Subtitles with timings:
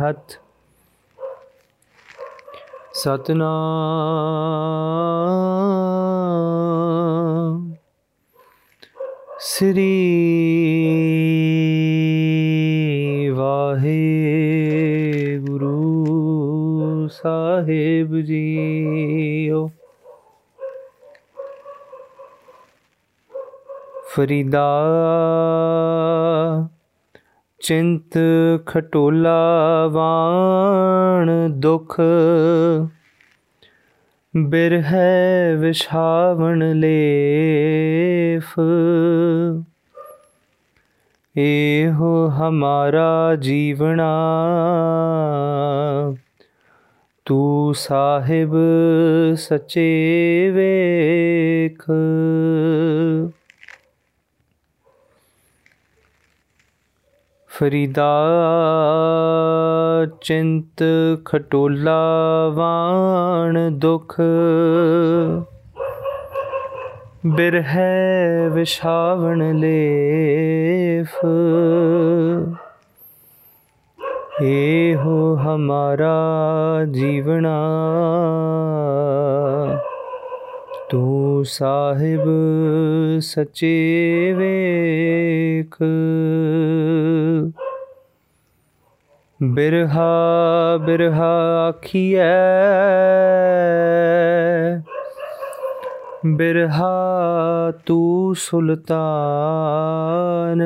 [0.00, 0.38] ਹੱਥ
[2.98, 3.34] ਸਤਨਾਮ
[9.40, 9.84] ਸ੍ਰੀ
[13.30, 14.18] ਵਾਹਿਗੁਰੂ
[17.12, 19.68] ਸਾਹਿਬ ਜੀਓ
[24.06, 24.66] ਫਰੀਦਾ
[27.68, 28.18] ਚਿੰਤ
[28.66, 29.38] ਖਟੋਲਾ
[29.86, 32.00] ਵਾਣ ਦੁਖ।
[34.36, 38.60] ਬਿਰਹਿ ਵਿਛਾਵਣ ਲੇਫ।
[41.36, 44.16] ਇਹੋ ਹਮਾਰਾ ਜੀਵਣਾ।
[47.24, 48.56] ਤੂੰ ਸਾਹਿਬ
[49.34, 51.84] ਸੱਚੇ ਵੇਖ।
[57.60, 58.24] ਫਰੀਦਾ
[60.20, 60.82] ਚਿੰਤ
[61.24, 62.02] ਖਟੋਲਾ
[62.54, 64.16] ਵਾਣ ਦੁਖ।
[67.26, 71.26] ਬਿਰਹਿ ਵਿਛਾਵਣ ਲੇਫ।
[74.42, 76.16] ਇਹੋ ਹਮਾਰਾ
[76.90, 77.56] ਜੀਵਣਾ।
[80.90, 82.20] ਤੂੰ ਸਾਹਿਬ
[83.20, 85.76] ਸੱਚੇ ਵੇਖ।
[89.42, 92.24] ਬਿਰਹਾ ਬਿਰਹਾ ਆਖੀਐ।
[96.26, 96.96] ਬਿਰਹਾ
[97.86, 100.62] ਤੂੰ ਸੁਲਤਾਨ।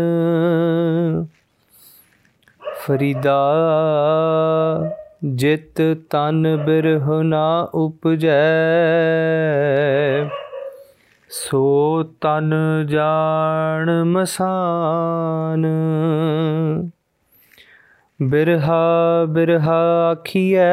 [2.86, 3.38] ਫਰੀਦਾ
[5.24, 8.42] ਜਿਤ ਤਨ ਬਿਰਹ ਨਾ ਉਪਜੈ।
[11.30, 12.54] ਸੋ ਤਨ
[12.88, 15.66] ਜਾਣ ਮਸਾਨ।
[18.22, 20.66] ਬਿਰਹਾ ਬਿਰਹਾ ਆਖੀਐ,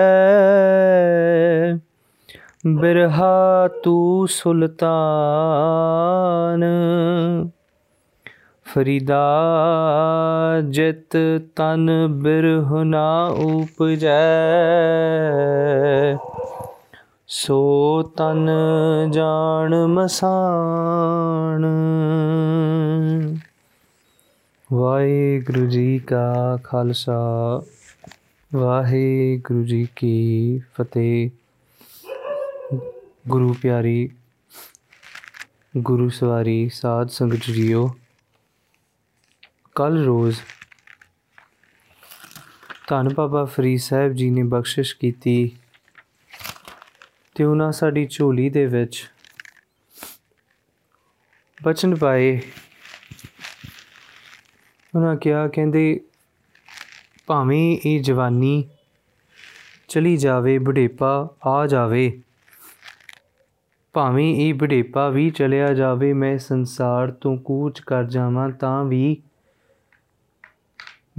[2.68, 6.64] ਬਿਰਹਾ ਤੂੰ ਸੁਲਤਾਨ।
[8.74, 11.18] ਫਰੀਦਾ, ਜਿਤ
[11.56, 14.19] ਤਨ ਬਿਰਹ ਨਾ ਉਪਜੈ।
[17.28, 18.50] ਸੋ ਤਨ
[19.12, 21.66] ਜਾਣ ਮਸਾਨ
[24.74, 27.62] ਵਾਹਿਗੁਰੂ ਜੀ ਕਾ ਖਾਲਸਾ,
[28.56, 31.29] ਵਾਹਿਗੁਰੂ ਜੀ ਕੀ ਫਤਿਹ।
[33.28, 34.09] ਗੁਰੂ ਪਿਆਰੀ,
[35.78, 37.90] ਗੁਰੂ ਸਵਾਰੀ ਸਾਧ ਸੰਗਤ ਜੀਓ
[39.79, 40.40] ਕੱਲ ਰੋਜ਼।
[42.88, 45.51] ਧੰਨ ਬਾਬਾ ਫਰੀਦ ਸਾਹਿਬ ਜੀ ਨੇ ਬਖਸ਼ਿਸ਼ ਕੀਤੀ
[47.35, 49.09] ਤੇ ਉਹਨਾਂ ਸਾਡੀ ਝੋਲੀ ਦੇ ਵਿੱਚ
[51.63, 52.41] ਬਚਨ ਪਾਏ।
[54.95, 56.01] ਉਹਨਾਂ ਕਿਹਾ, ਕਹਿੰਦੇ,
[57.28, 58.63] ਭਾਵੇਂ ਇਹ ਜਵਾਨੀ
[59.88, 62.22] ਚਲੀ ਜਾਵੇ, ਬੁਢੇਪਾ ਆ ਜਾਵੇ,
[63.94, 69.22] ਭਾਵੇਂ ਇਹ ਬੁਢੇਪਾ ਵੀ ਚਲਿਆ ਜਾਵੇ, ਮੈਂ ਸੰਸਾਰ ਤੋਂ ਕੂਚ ਕਰ ਜਾਵਾਂ ਤਾਂ ਵੀ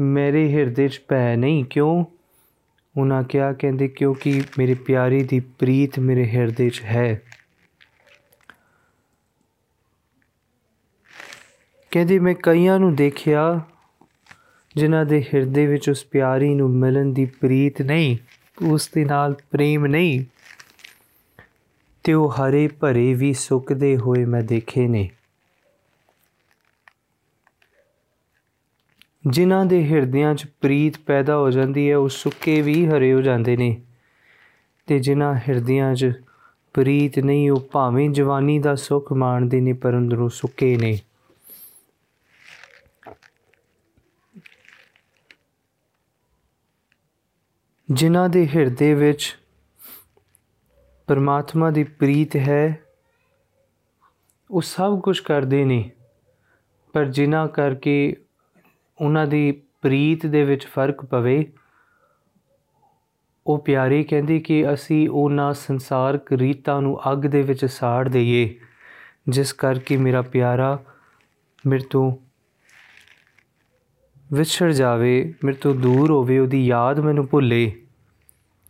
[0.00, 2.05] ਮੇਰੇ ਹਿਰਦੇ 'ਚ ਭੈ ਨਹੀਂ ਕਿਉਂ?
[2.97, 7.22] ਉਹਨਾਂ ਕਿਹਾ, ਕਹਿੰਦੇ, ਕਿਉਂਕਿ ਮੇਰੇ ਪਿਆਰੀ ਦੀ ਪ੍ਰੀਤ ਮੇਰੇ ਹਿਰਦੇ 'ਚ ਹੈ।
[11.91, 13.60] ਕਹਿੰਦੇ, ਮੈਂ ਕਈਆਂ ਨੂੰ ਦੇਖਿਆ
[14.77, 18.16] ਜਿਨ੍ਹਾਂ ਦੇ ਹਿਰਦੇ ਵਿੱਚ ਉਸ ਪਿਆਰੀ ਨੂੰ ਮਿਲਣ ਦੀ ਪ੍ਰੀਤ ਨਹੀਂ,
[18.63, 20.25] ਉਸ ਦੇ ਨਾਲ ਪ੍ਰੇਮ ਨਹੀਂ,
[22.04, 25.10] ਤੇ ਉਹ ਹਰੇ ਭਰੇ ਵੀ ਸੁੱਕਦੇ ਹੋਏ ਮੈਂ ਦੇਖੇ ਨੇ।
[29.28, 33.57] ਜਿਨ੍ਹਾਂ ਦੇ ਹਿਰਦਿਆਂ 'ਚ ਪ੍ਰੀਤ ਪੈਦਾ ਹੋ ਜਾਂਦੀ ਹੈ, ਉਹ ਸੁੱਕੇ ਵੀ ਹਰੇ ਹੋ ਜਾਂਦੇ
[33.57, 33.83] ਨੇ।
[34.87, 36.13] ਤੇ ਜਿਨ੍ਹਾਂ ਹਿਰਦਿਆਂ 'ਚ
[36.75, 40.99] ਪ੍ਰੀਤ ਨਹੀਂ, ਉਹ ਭਾਵੇਂ ਜਵਾਨੀ ਦਾ ਸੁੱਖ ਮਾਣਦੇ ਨੇ, ਪਰ ਅੰਦਰੋਂ ਸੁੱਕੇ ਨੇ।
[47.91, 49.39] ਜਿਨ੍ਹਾਂ ਦੇ ਹਿਰਦੇ ਵਿੱਚ
[51.07, 52.84] ਪਰਮਾਤਮਾ ਦੀ ਪ੍ਰੀਤ ਹੈ,
[54.51, 55.91] ਉਹ ਸਭ ਕੁਝ ਕਰਦੇ ਨੇ।
[56.93, 58.16] ਪਰ ਜਿਨ੍ਹਾਂ ਕਰਕੇ
[59.01, 61.53] ਉਹਨਾਂ ਦੀ ਪ੍ਰੀਤ ਦੇ ਵਿੱਚ ਫ਼ਰਕ ਪਵੇ।
[63.47, 68.59] ਉਹ ਪਿਆਰੀ ਕਹਿੰਦੀ ਕਿ ਅਸੀਂ ਉਹਨਾਂ ਸੰਸਾਰਕ ਰੀਤਾਂ ਨੂੰ ਅੱਗ ਦੇ ਵਿੱਚ ਸਾੜ ਦਈਏ,
[69.29, 70.83] ਜਿਸ ਕਰਕੇ ਮੇਰਾ ਪਿਆਰਾ
[71.67, 72.17] ਮੇਰੇ ਤੋਂ
[74.33, 77.83] ਵਿਛੜ ਜਾਵੇ, ਮੇਰੇ ਤੋਂ ਦੂਰ ਹੋਵੇ, ਉਹਦੀ ਯਾਦ ਮੈਨੂੰ ਭੁੱਲੇ।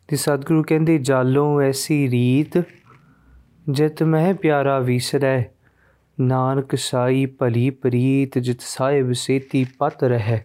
[0.09, 2.63] ਤੇ ਸਤਿਗੁਰੂ ਕਹਿੰਦੇ, ਜਾਲੋਂ ਐਸੀ ਰੀਤ,
[3.71, 5.43] ਜਿਤ ਮਹਿ ਪਿਆਰਾ ਵਿਸਰੈ
[6.21, 10.39] ਨਾਨਕ ਸਾਈ ਭਲੀ ਪ੍ਰੀਤ ਜਿਤ ਸਾਹਿਬ ਸੇਤੀ ਪਤ ਰਹਿ।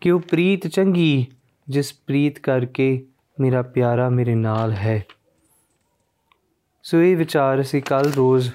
[0.00, 1.26] ਕਿ ਉਹ ਪ੍ਰੀਤ ਚੰਗੀ,
[1.68, 3.06] ਜਿਸ ਪ੍ਰੀਤ ਕਰਕੇ
[3.40, 5.04] ਮੇਰਾ ਪਿਆਰਾ ਮੇਰੇ ਨਾਲ ਹੈ।
[6.82, 8.50] ਸੋ ਇਹ ਵਿਚਾਰ ਅਸੀਂ ਕੱਲ ਰੋਜ਼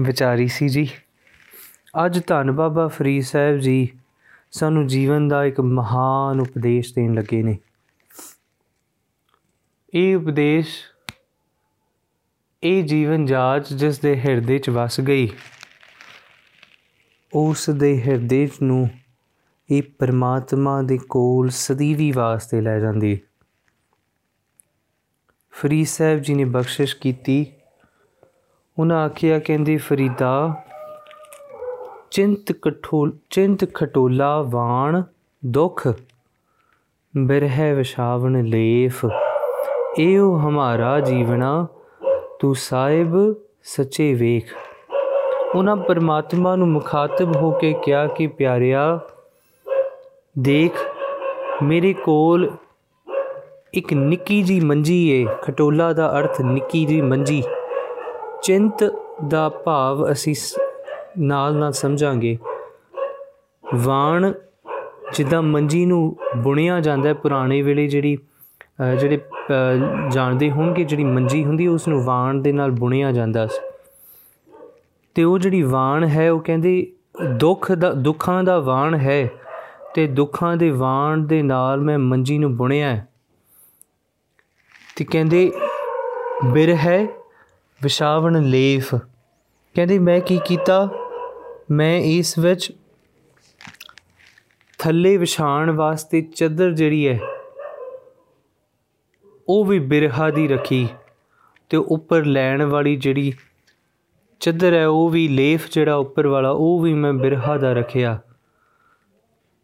[0.00, 0.88] ਵਿਚਾਰੀ ਸੀ ਜੀ।
[2.06, 3.88] ਅੱਜ ਧੰਨ ਬਾਬਾ ਫਰੀਦ ਸਾਹਿਬ ਜੀ
[4.52, 7.58] ਸਾਨੂੰ ਜੀਵਨ ਦਾ ਇੱਕ ਮਹਾਨ ਉਪਦੇਸ਼ ਦੇਣ ਲੱਗੇ ਨੇ।
[9.94, 10.68] ਇਹ ਉਪਦੇਸ਼
[12.62, 15.28] ਇਹ ਜੀਵਨ ਜਾਚ ਜਿਸ ਦੇ ਹਿਰਦੇ 'ਚ ਵਸ ਗਈ,
[17.34, 18.88] ਉਸ ਦੇ ਹਿਰਦੇ ਨੂੰ
[19.70, 23.18] ਇਹ ਪਰਮਾਤਮਾ ਦੇ ਕੋਲ ਸਦੀਵੀ ਵਾਸਤੇ ਲੈ ਜਾਂਦੀ।
[25.50, 27.46] ਫਰੀਦ ਸਾਹਿਬ ਜੀ ਨੇ ਬਖਸ਼ਿਸ਼ ਕੀਤੀ।
[28.78, 30.62] ਉਹਨਾਂ ਆਖਿਆ, ਕਹਿੰਦੀ, ਫਰੀਦਾ,
[32.10, 35.02] ਚਿੰਤ ਕਠੋਲ, ਚਿੰਤ ਖਟੋਲਾ ਵਾਣ
[35.46, 35.86] ਦੁਖ,
[37.14, 39.06] ਬਿਰਹਿ ਵਿਸ਼ਾਵਣ ਲੇਫ
[39.98, 41.66] ਇਹੋ ਹਮਾਰਾ ਜੀਵਨਾ
[42.38, 44.44] ਤੂੰ ਸਾਹਿਬ, ਸੱਚੇ ਵੇਖ।
[45.54, 49.00] ਉਹਨਾਂ ਪਰਮਾਤਮਾ ਨੂੰ ਮੁਖਾਤਬ ਹੋ ਕੇ ਕਿਹਾ ਕਿ ਪਿਆਰਿਆ,
[50.38, 50.72] ਦੇਖ,
[51.62, 52.50] ਮੇਰੇ ਕੋਲ
[53.74, 57.42] ਇੱਕ ਨਿੱਕੀ ਜੀ ਮੰਜੀ ਏ। ਖਟੋਲਾ ਦਾ ਅਰਥ ਨਿੱਕੀ ਜੀ ਮੰਜੀ।
[58.42, 58.84] ਚਿੰਤ
[59.28, 60.34] ਦਾ ਭਾਵ ਅਸੀਂ
[61.18, 62.38] ਨਾਲ ਨਾਲ ਸਮਝਾਂਗੇ।
[63.74, 64.32] ਵਾਣ
[65.12, 68.18] ਜਿੱਦਾਂ ਮੰਜੀ ਨੂੰ ਬੁਣਿਆ ਜਾਂਦਾ ਹੈ ਪੁਰਾਣੇ ਵੇਲੇ ਜਿਹੜੀ
[69.00, 69.20] ਜਿਹੜੇ
[70.10, 73.70] ਜਾਣਦੇ ਹੋਣਗੇ ਜਿਹੜੀ ਮੰਜੀ ਹੁੰਦੀ ਉਸ ਨੂੰ ਵਾਣ ਦੇ ਨਾਲ ਬੁਣਿਆ ਜਾਂਦਾ ਸੀ।
[75.14, 76.92] ਤੇ ਉਹ ਜਿਹੜੀ ਵਾਣ ਹੈ, ਉਹ ਕਹਿੰਦੇ
[77.36, 79.28] ਦੁੱਖ ਦਾ, ਦੁੱਖਾਂ ਦਾ ਵਾਣ ਹੈ
[79.94, 83.08] ਤੇ ਦੁੱਖਾਂ ਦੇ ਵਾਣ ਦੇ ਨਾਲ ਮੈਂ ਮੰਜੀ ਨੂੰ ਬੁਣਿਆ ਹੈ।
[84.96, 85.52] ਤੇ ਕਹਿੰਦੇ,
[86.44, 87.06] ਬਿਰਹਿ
[87.82, 88.94] ਵਿਸ਼ਾਵਣ ਲੇਫ
[89.74, 90.88] ਕਹਿੰਦੇ, ਮੈਂ ਕੀ ਕੀਤਾ?
[91.70, 92.72] ਮੈਂ ਇਸ ਵਿੱਚ
[94.78, 97.20] ਥੱਲੇ ਵਿਛਾਣ ਵਾਸਤੇ ਚੱਦਰ ਜਿਹੜੀ ਹੈ
[99.48, 100.88] ਉਹ ਵੀ ਬਿਰਹਾ ਦੀ ਰੱਖੀ
[101.70, 103.32] ਤੇ ਉੱਪਰ ਲੈਣ ਵਾਲੀ ਜਿਹੜੀ
[104.40, 108.18] ਚੱਦਰ ਹੈ, ਉਹ ਵੀ ਲੇਫ ਜਿਹੜਾ ਉੱਪਰ ਵਾਲਾ, ਉਹ ਵੀ ਮੈਂ ਬਿਰਹਾ ਦਾ ਰੱਖਿਆ।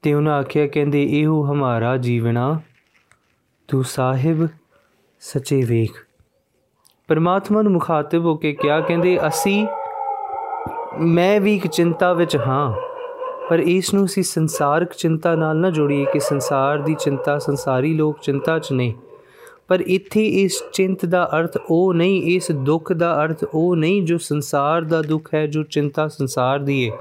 [0.02, 2.60] ਤੇ ਉਹਨਾਂ ਆਖਿਆ, ਕਹਿੰਦੇ, ਇਹੋ ਹਮਾਰਾ ਜੀਵਨਾ
[3.68, 4.48] ਤੂੰ ਸਾਹਿਬ
[5.20, 6.06] ਸੱਚੇ ਵੇਖ।
[7.08, 9.66] ਪਰਮਾਤਮਾ ਨੂੰ ਮੁਖਾਤਬ ਹੋ ਕੇ ਕਿਹਾ, ਕਹਿੰਦੇ, ਅਸੀਂ,
[11.00, 12.74] ਮੈਂ ਵੀ ਇੱਕ ਚਿੰਤਾ ਵਿੱਚ ਹਾਂ,
[13.48, 18.20] ਪਰ ਇਸ ਨੂੰ ਅਸੀਂ ਸੰਸਾਰਕ ਚਿੰਤਾ ਨਾਲ ਨਾ ਜੋੜੀਏ ਕਿ ਸੰਸਾਰ ਦੀ ਚਿੰਤਾ ਸੰਸਾਰੀ ਲੋਕ
[18.22, 18.94] ਚਿੰਤਾ 'ਚ ਨੇ।
[19.68, 24.18] ਪਰ ਇੱਥੇ ਇਸ ਚਿੰਤ ਦਾ ਅਰਥ ਉਹ ਨਹੀਂ, ਇਸ ਦੁੱਖ ਦਾ ਅਰਥ ਉਹ ਨਹੀਂ ਜੋ
[24.18, 26.96] ਸੰਸਾਰ ਦਾ ਦੁੱਖ ਹੈ, ਜੋ ਚਿੰਤਾ ਸੰਸਾਰ ਦੀ ਹੈ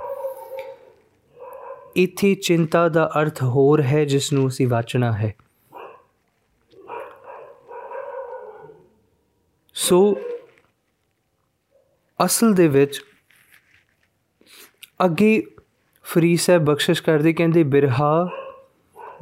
[1.95, 5.33] ਇੱਥੇ ਚਿੰਤਾ ਦਾ ਅਰਥ ਹੋਰ ਹੈ ਜਿਸ ਨੂੰ ਅਸੀਂ ਵਾਚਣਾ ਹੈ।
[9.73, 10.17] ਸੋ
[12.25, 13.01] ਅਸਲ ਦੇ ਵਿੱਚ
[15.05, 15.43] ਅੱਗੇ
[16.03, 18.29] ਫਰੀ ਸਾਹਿਬ ਬਖਸ਼ਿਸ਼ ਕਰਦੇ, ਕਹਿੰਦੇ, ਬਿਰਹਾ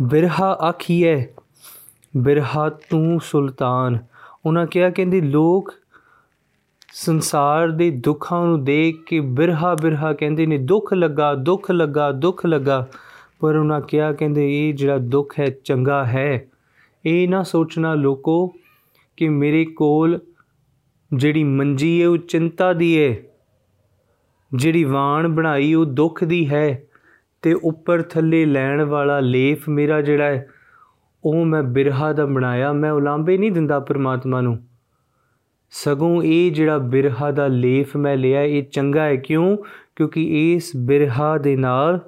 [0.02, 1.16] ਬਿਰਹਾ ਆਖੀਏ
[2.18, 3.98] ਬਿਰਹਾ ਤੂੰ ਸੁਲਤਾਨ।
[4.46, 5.74] ਉਹਨਾਂ ਕਿਹਾ, ਕਹਿੰਦੇ, ਲੋਕ
[6.94, 12.46] ਸੰਸਾਰ ਦੇ ਦੁੱਖਾਂ ਨੂੰ ਦੇਖ ਕੇ ਬਿਰਹਾ ਬਿਰਹਾ ਕਹਿੰਦੇ ਨੇ, ਦੁੱਖ ਲੱਗਾ ਦੁੱਖ ਲੱਗਾ ਦੁੱਖ
[12.46, 12.88] ਲੱਗਾ।
[13.40, 16.46] ਪਰ ਉਹਨਾਂ ਕਿਹਾ, ਕਹਿੰਦੇ, ਇਹ ਜਿਹੜਾ ਦੁੱਖ ਹੈ, ਚੰਗਾ ਹੈ।
[17.06, 18.54] ਇਹ ਨਾ ਸੋਚਣਾ ਲੋਕੋ
[19.18, 20.20] ਕਿ ਮੇਰੇ ਕੋਲ
[21.14, 23.16] ਜਿਹੜੀ ਮੰਜੀ ਹੈ, ਉਹ ਚਿੰਤਾ ਦੀ ਹੈ।
[24.56, 26.84] ਜਿਹੜੀ ਵਾਣ ਬਣਾਈ, ਉਹ ਦੁੱਖ ਦੀ ਹੈ।
[27.42, 30.48] ਤੇ ਉੱਪਰ ਥੱਲੇ ਲੈਣ ਵਾਲਾ ਲੇਫ ਮੇਰਾ ਜਿਹੜਾ ਹੈ
[31.24, 34.60] ਉਹ ਮੈਂ ਬਿਰਹਾ ਦਾ ਬਣਾਇਆ, ਮੈਂ ਉਲਾਂਬੇ ਨਹੀਂ ਦਿੰਦਾ ਪਰਮਾਤਮਾ ਨੂੰ।
[35.72, 39.58] ਸਗੋਂ ਇਹ ਜਿਹੜਾ ਬਿਰਹਾ ਦਾ ਲੇਫ ਮੈਂ ਲਿਆ, ਇਹ ਚੰਗਾ ਹੈ। ਕਿਉਂ?
[39.96, 42.00] ਕਿਉਂਕਿ ਇਸ ਬਿਰਹਾ ਦੇ ਨਾਲ,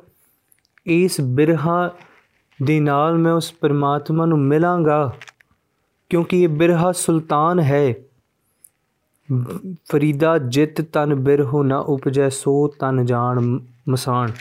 [0.85, 1.91] ਇਸ ਬਿਰਹਾ
[2.63, 5.13] ਦੇ ਨਾਲ ਮੈਂ ਉਸ ਪਰਮਾਤਮਾ ਨੂੰ ਮਿਲਾਂਗਾ।
[6.09, 7.93] ਕਿਉਂਕਿ ਇਹ ਬਿਰਹਾ ਸੁਲਤਾਨ ਹੈ।
[9.91, 14.31] ਫਰੀਦਾ ਜਿਤ ਤਨ ਬਿਰਹੁ ਨਾ ਉਪਜੈ, ਸੋ ਤਨ ਜਾਣ ਮਸਾਨ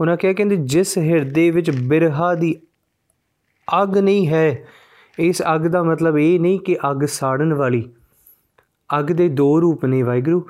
[0.00, 2.60] ਉਹਨਾਂ ਕਿਹਾ, ਕਹਿੰਦੇ, ਜਿਸ ਹਿਰਦੇ ਵਿੱਚ ਬਿਰਹਾ ਦੀ
[3.82, 4.64] ਅੱਗ ਨਹੀਂ ਹੈ।
[5.18, 7.92] ਇਸ ਅੱਗ ਦਾ ਮਤਲਬ ਇਹ ਨਹੀਂ ਕਿ ਅੱਗ ਸਾੜਨ ਵਾਲੀ।
[8.98, 10.46] ਅੱਗ ਦੇ ਦੋ ਰੂਪ ਨੇ ਵਾਹਿਗੁਰੂ।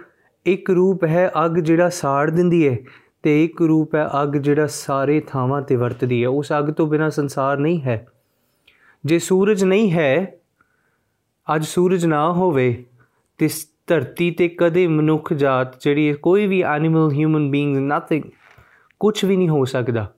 [0.47, 2.79] ਇੱਕ ਰੂਪ ਹੈ ਅੱਗ ਜਿਹੜਾ ਸਾੜ ਦਿੰਦੀ ਹੈ
[3.23, 7.11] ਤੇ ਇੱਕ ਰੂਪ ਹੈ ਅੱਗ ਜਿਹੜਾ ਸਾਰੇ ਥਾਵਾਂ ਤੇ ਵਰਤਦੀ ਹੈ। ਉਸ ਅੱਗ ਤੋਂ ਬਿਨਾ
[7.11, 8.07] ਸੰਸਾਰ ਨਹੀਂ ਹੈ।
[9.05, 10.35] ਜੇ ਸੂਰਜ ਨਹੀਂ ਹੈ,
[11.57, 12.85] ਅੱਜ ਸੂਰਜ ਨਾ ਹੋਵੇ,
[13.39, 13.49] ਤੇ
[13.87, 18.23] ਧਰਤੀ ਤੇ ਕਦੇ ਮਨੁੱਖ ਜਾਤ ਜਿਹੜੀ ਕੋਈ ਵੀ ਐਨੀਮਲ ਹਿਊਮਨ ਬੀਇੰਗ ਨਥਿੰਗ
[19.01, 20.13] ਕੁਝ ਵੀ ਨਹੀਂ ਹੋ ਸਕਦਾ।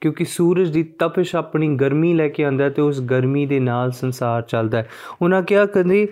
[0.00, 4.42] ਕਿਉਂਕਿ ਸੂਰਜ ਦੀ ਤਪਸ਼ ਆਪਣੀ ਗਰਮੀ ਲੈ ਕੇ ਆਂਦਾ ਤੇ ਉਸ ਗਰਮੀ ਦੇ ਨਾਲ ਸੰਸਾਰ
[4.42, 4.88] ਚੱਲਦਾ ਹੈ।
[5.22, 6.06] ਉਹਨਾਂ ਕਿਹਾ ਕਦੇ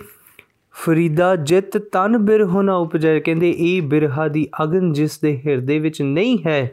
[0.73, 6.03] ਫਰੀਦਾ ਜਿਤ ਤਨ ਬਿਰਹੁ ਨਾ ਉਪਜੈ। ਕਹਿੰਦੇ, ਇਹ ਬਿਰਹਾ ਦੀ ਅਗਨ ਜਿਸ ਦੇ ਹਿਰਦੇ ਵਿੱਚ
[6.03, 6.71] ਨਹੀਂ ਹੈ,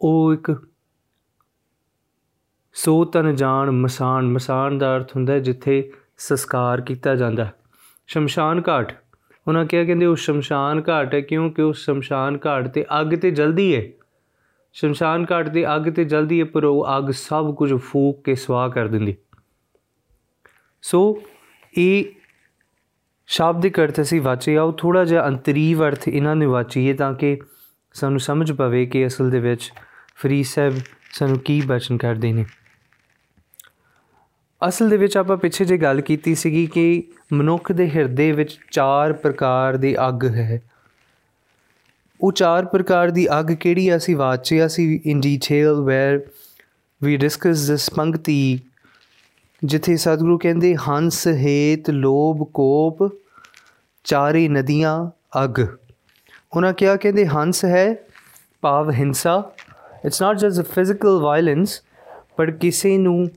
[0.00, 0.66] ਉਹ ਇੱਕ
[2.74, 7.48] ਸੋ ਤਨ ਜਾਣ ਮਸਾਨ। ਮਸਾਨ ਦਾ ਅਰਥ ਹੁੰਦਾ ਜਿੱਥੇ ਸੰਸਕਾਰ ਕੀਤਾ ਜਾਂਦਾ
[8.06, 8.92] ਸ਼ਮਸ਼ਾਨ ਘਾਟ।
[9.48, 13.74] ਉਹਨਾਂ ਕਿਹਾ, ਕਹਿੰਦੇ, ਉਹ ਸ਼ਮਸ਼ਾਨ ਘਾਟ ਹੈ ਕਿਉਂਕਿ ਉਸ ਸ਼ਮਸ਼ਾਨ ਘਾਟ ਤੇ ਅੱਗ ਤੇ ਜਲਦੀ
[13.76, 13.82] ਹੈ
[14.72, 18.68] ਸ਼ਮਸ਼ਾਨ ਘਾਟ ਦੀ ਅੱਗ ਤੇ ਜਲਦੀ ਹੈ ਪਰ ਉਹ ਅੱਗ ਸਭ ਕੁਝ ਫੂਕ ਕੇ ਸਵਾਹ
[18.68, 19.14] ਕਰ ਦਿੰਦੀ।
[20.82, 21.22] ਸੋ
[21.78, 22.04] ਇਹ
[23.26, 27.38] ਸ਼ਾਬਦਿਕ ਅਰਥ ਅਸੀਂ ਵਾਚੇ, ਆਓ ਥੋੜਾ ਜਿਹਾ ਅੰਤਰੀਵ ਅਰਥ ਇਹਨਾਂ ਨੇ ਵਾਚੀਏ ਤਾਂ ਕਿ
[27.92, 29.72] ਸਾਨੂੰ ਸਮਝ ਪਵੇ ਕਿ ਅਸਲ ਦੇ ਵਿੱਚ
[30.16, 30.74] ਫਰੀਦ ਸਾਹਿਬ
[31.12, 32.44] ਸਾਨੂੰ ਕੀ ਬਚਨ ਕਰਦੇ ਨੇ।
[34.68, 37.02] ਅਸਲ ਦੇ ਵਿੱਚ ਆਪਾਂ ਪਿੱਛੇ ਜੇ ਗੱਲ ਕੀਤੀ ਸੀਗੀ ਕਿ
[37.32, 40.62] ਮਨੁੱਖ ਦੇ ਹਿਰਦੇ ਵਿੱਚ ਚਾਰ ਪ੍ਰਕਾਰ ਦੀ ਅੱਗ ਹੈ।
[42.22, 46.20] ਉਹ ਚਾਰ ਪ੍ਰਕਾਰ ਦੀ ਅੱਗ ਕਿਹੜੀ ਅਸੀਂ ਵਾਚਿਆ ਸੀ। In detail where
[47.02, 48.60] we discuss this ਪੰਕਤੀ,
[49.64, 53.12] ਜਿੱਥੇ ਸਤਿਗੁਰੂ ਕਹਿੰਦੇ, ਹੰਸ ਹੇਤ ਲੋਭ ਕੋਪ
[54.04, 55.10] ਚਾਰੇ ਨਦੀਆਂ
[55.44, 55.66] ਅਗ।
[56.56, 57.96] ਉਹਨਾਂ ਕਿਹਾ, ਕਹਿੰਦੇ, ਹੰਸ ਹੈ
[58.60, 59.52] ਭਾਵ ਹਿੰਸਾ।
[60.06, 61.82] It's not just a physical violence
[62.36, 63.30] ਪਰ ਕਿਸੇ ਨੂੰ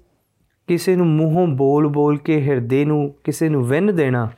[0.68, 4.30] ਕਿਸੇ ਨੂੰ ਮੂੰਹੋਂ ਬੋਲ ਬੋਲ ਕੇ ਹਿਰਦੇ ਨੂੰ, ਕਿਸੇ ਨੂੰ ਵਿੰਨ ਦੇਣਾ,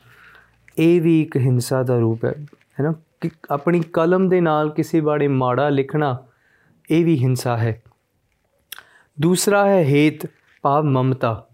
[0.78, 2.34] ਇਹ ਵੀ ਇੱਕ ਹਿੰਸਾ ਦਾ ਰੂਪ ਹੈ।
[2.80, 2.94] ਹੈ ਨਾ?
[3.20, 6.18] ਕਿ ਆਪਣੀ ਕਲਮ ਦੇ ਨਾਲ ਕਿਸੇ ਬਾਰੇ ਮਾੜਾ ਲਿਖਣਾ,
[6.90, 7.82] ਇਹ ਵੀ ਹਿੰਸਾ ਹੈ।
[9.20, 10.26] ਦੂਸਰਾ ਹੈ ਹੇਤ,
[10.62, 11.46] ਭਾਵ ਮਮਤਾ।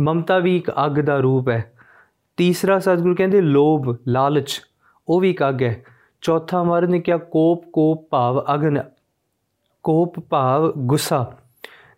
[0.00, 1.72] ਮਮਤਾ ਵੀ ਇੱਕ ਅੱਗ ਦਾ ਰੂਪ ਹੈ।
[2.36, 4.62] ਤੀਸਰਾ ਸਤਿਗੁਰੂ ਕਹਿੰਦੇ, ਲੋਭ, ਲਾਲਚ,
[5.08, 5.84] ਉਹ ਵੀ ਇੱਕ ਅੱਗ ਹੈ।
[6.20, 8.82] ਚੌਥਾ ਮਹਾਰਾਜ ਨੇ ਕਿਹਾ, ਕੋਪ ਕੋਪ, ਭਾਵ ਅਗਨ,
[9.82, 11.36] ਕੋਪ, ਭਾਵ ਗੁੱਸਾ।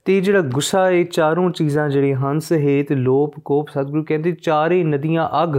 [0.05, 5.43] ਤੇ ਜਿਹੜਾ ਗੁੱਸਾ, ਇਹ ਚਾਰੋਂ ਚੀਜ਼ਾਂ ਜਿਹੜੀਆਂ ਹੰਸ ਹੇਤ, ਲੋਭ, ਕੋਪ, ਸਤਿਗੁਰੂ ਕਹਿੰਦੇ, ਚਾਰੇ ਨਦੀਆਂ
[5.43, 5.51] ਅੱਗ,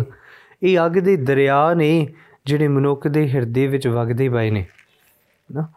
[0.64, 2.14] ਇਹ ਅੱਗ ਦੇ ਦਰਿਆ ਨੇ
[2.50, 4.66] ਜਿਹੜੇ ਮਨੁੱਖ ਦੇ ਹਿਰਦੇ ਵਿੱਚ ਵਗਦੇ ਪਏ ਨੇ,
[5.52, 5.68] ਨਾ।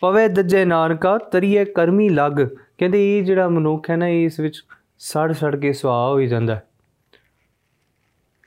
[0.00, 2.32] ਪਵੇ ਦੱਜੇ ਨਾਨਕਾ, ਤਰੀਏ ਕਰਮੀ ਲੱਗ।
[2.78, 4.62] ਕਹਿੰਦੇ ਇਹ ਜਿਹੜਾ ਮਨੁੱਖ ਹੈ ਨਾ ਇਸ ਵਿੱਚ
[4.98, 6.60] ਸੜ ਸੜ ਕੇ ਸੁਆਹ ਹੋ ਜਾਂਦਾ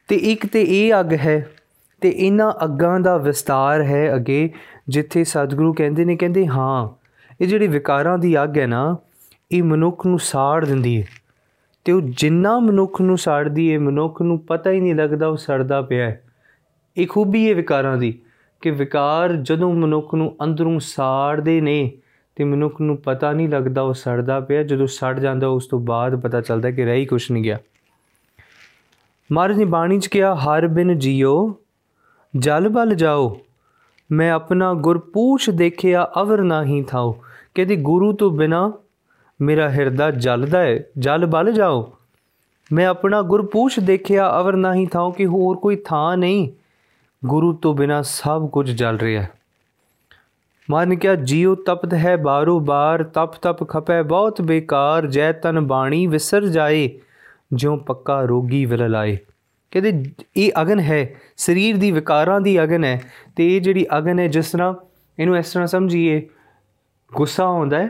[0.07, 1.49] ਤੇ ਇੱਕ ਤੇ ਇਹ ਅੱਗ ਹੈ
[2.01, 4.49] ਤੇ ਇਹਨਾਂ ਅੱਗਾਂ ਦਾ ਵਿਸਤਾਰ ਹੈ ਅੱਗੇ,
[4.89, 6.89] ਜਿੱਥੇ ਸਤਿਗੁਰੂ ਕਹਿੰਦੇ ਨੇ, ਕਹਿੰਦੇ ਹਾਂ,
[7.41, 8.97] ਇਹ ਜਿਹੜੀ ਵਿਕਾਰਾਂ ਦੀ ਅੱਗ ਹੈ ਨਾ,
[9.51, 11.07] ਇਹ ਮਨੁੱਖ ਨੂੰ ਸਾੜ ਦਿੰਦੀ ਹੈ।
[11.85, 15.81] ਤੇ ਉਹ ਜਿੰਨਾ ਮਨੁੱਖ ਨੂੰ ਸਾੜਦੀ ਹੈ, ਮਨੁੱਖ ਨੂੰ ਪਤਾ ਹੀ ਨਹੀਂ ਲੱਗਦਾ ਉਹ ਸੜਦਾ
[15.81, 16.21] ਪਿਆ ਹੈ।
[16.97, 18.19] ਇਹ ਖੂਬੀ ਹੈ ਵਿਕਾਰਾਂ ਦੀ
[18.61, 21.91] ਕਿ ਵਿਕਾਰ ਜਦੋਂ ਮਨੁੱਖ ਨੂੰ ਅੰਦਰੋਂ ਸਾੜਦੇ ਨੇ
[22.35, 26.21] ਤੇ ਮਨੁੱਖ ਨੂੰ ਪਤਾ ਨਹੀਂ ਲੱਗਦਾ ਉਹ ਸੜਦਾ ਪਿਆ, ਜਦੋਂ ਸੜ ਜਾਂਦਾ ਉਸ ਤੋਂ ਬਾਅਦ
[26.21, 27.57] ਪਤਾ ਚੱਲਦਾ ਕਿ ਰਹੀ ਕੁਛ ਨਹੀਂ ਗਿਆ।
[29.31, 31.55] ਮਹਾਰਾਜ ਨੇ ਬਾਣੀ 'ਚ ਕਿਹਾ, ਹਰ ਬਿਨ ਜੀਓ,
[32.37, 33.39] ਜਲ ਬਲ ਜਾਓ,
[34.11, 37.21] ਮੈਂ ਆਪਣਾ ਗੁਰ ਪੂਛ ਦੇਖਿਆ, ਅਵਰ ਨਹੀਂ ਥਾਓ।
[37.55, 38.71] ਕਹਿੰਦੀ, ਗੁਰੂ ਤੋਂ ਬਿਨਾ
[39.41, 41.93] ਮੇਰਾ ਹਿਰਦਾ ਜਲਦਾ ਹੈ, ਜਲ ਬਲ ਜਾਓ।
[42.73, 46.51] ਮੈਂ ਆਪਣਾ ਗੁਰ ਪੂਛ ਦੇਖਿਆ, ਅਵਰ ਨਹੀਂ ਥਾਓ, ਕਿ ਹੋਰ ਕੋਈ ਥਾਂ ਨਹੀਂ।
[47.25, 49.31] ਗੁਰੂ ਤੋਂ ਬਿਨਾ ਸਭ ਕੁਝ ਜਲ ਰਿਹਾ ਹੈ।
[50.71, 56.07] ਮਨ ਕਿਆ ਜੀਉ ਤਪਤ ਹੈ ਬਾਰੋ ਬਾਰ, ਤਪ ਤਪ ਖਪੈ ਬਹੁਤ ਬੇਕਾਰ, ਜੈ ਤਨ ਬਾਣੀ
[56.07, 56.89] ਵਿਸਰ ਜਾਏ,
[57.53, 59.17] ਜਿਉ ਪੱਕਾ ਰੋਗੀ ਵਿਲ ਲਾਏ
[59.71, 60.03] ਕਹਿੰਦੇ,
[60.37, 63.01] ਇਹ ਅਗਨ ਹੈ, ਸਰੀਰ ਦੀ ਵਿਕਾਰਾਂ ਦੀ ਅਗਨ ਹੈ
[63.35, 64.73] ਤੇ ਇਹ ਜਿਹੜੀ ਅਗਨ ਹੈ, ਜਿਸ ਤਰ੍ਹਾਂ
[65.19, 66.29] ਇਹਨੂੰ ਇਸ ਤਰ੍ਹਾਂ ਸਮਝੀਏ,
[67.13, 67.89] ਗੁੱਸਾ ਆਉਂਦਾ ਹੈ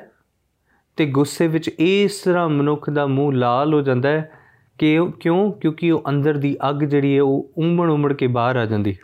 [0.98, 4.32] ਤੇ ਗੁੱਸੇ ਵਿੱਚ ਇਸ ਤਰ੍ਹਾਂ ਮਨੁੱਖ ਦਾ ਮੂੰਹ ਲਾਲ ਹੋ ਜਾਂਦਾ ਹੈ
[4.78, 5.52] ਕਿ ਕਿਉਂ?
[5.52, 8.96] ਕਿਉਂਕਿ ਉਹ ਅੰਦਰ ਦੀ ਅੱਗ ਜਿਹੜੀ ਹੈ, ਉਹ ਉਮੜ ਉਮੜ ਕੇ ਬਾਹਰ ਆ ਜਾਂਦੀ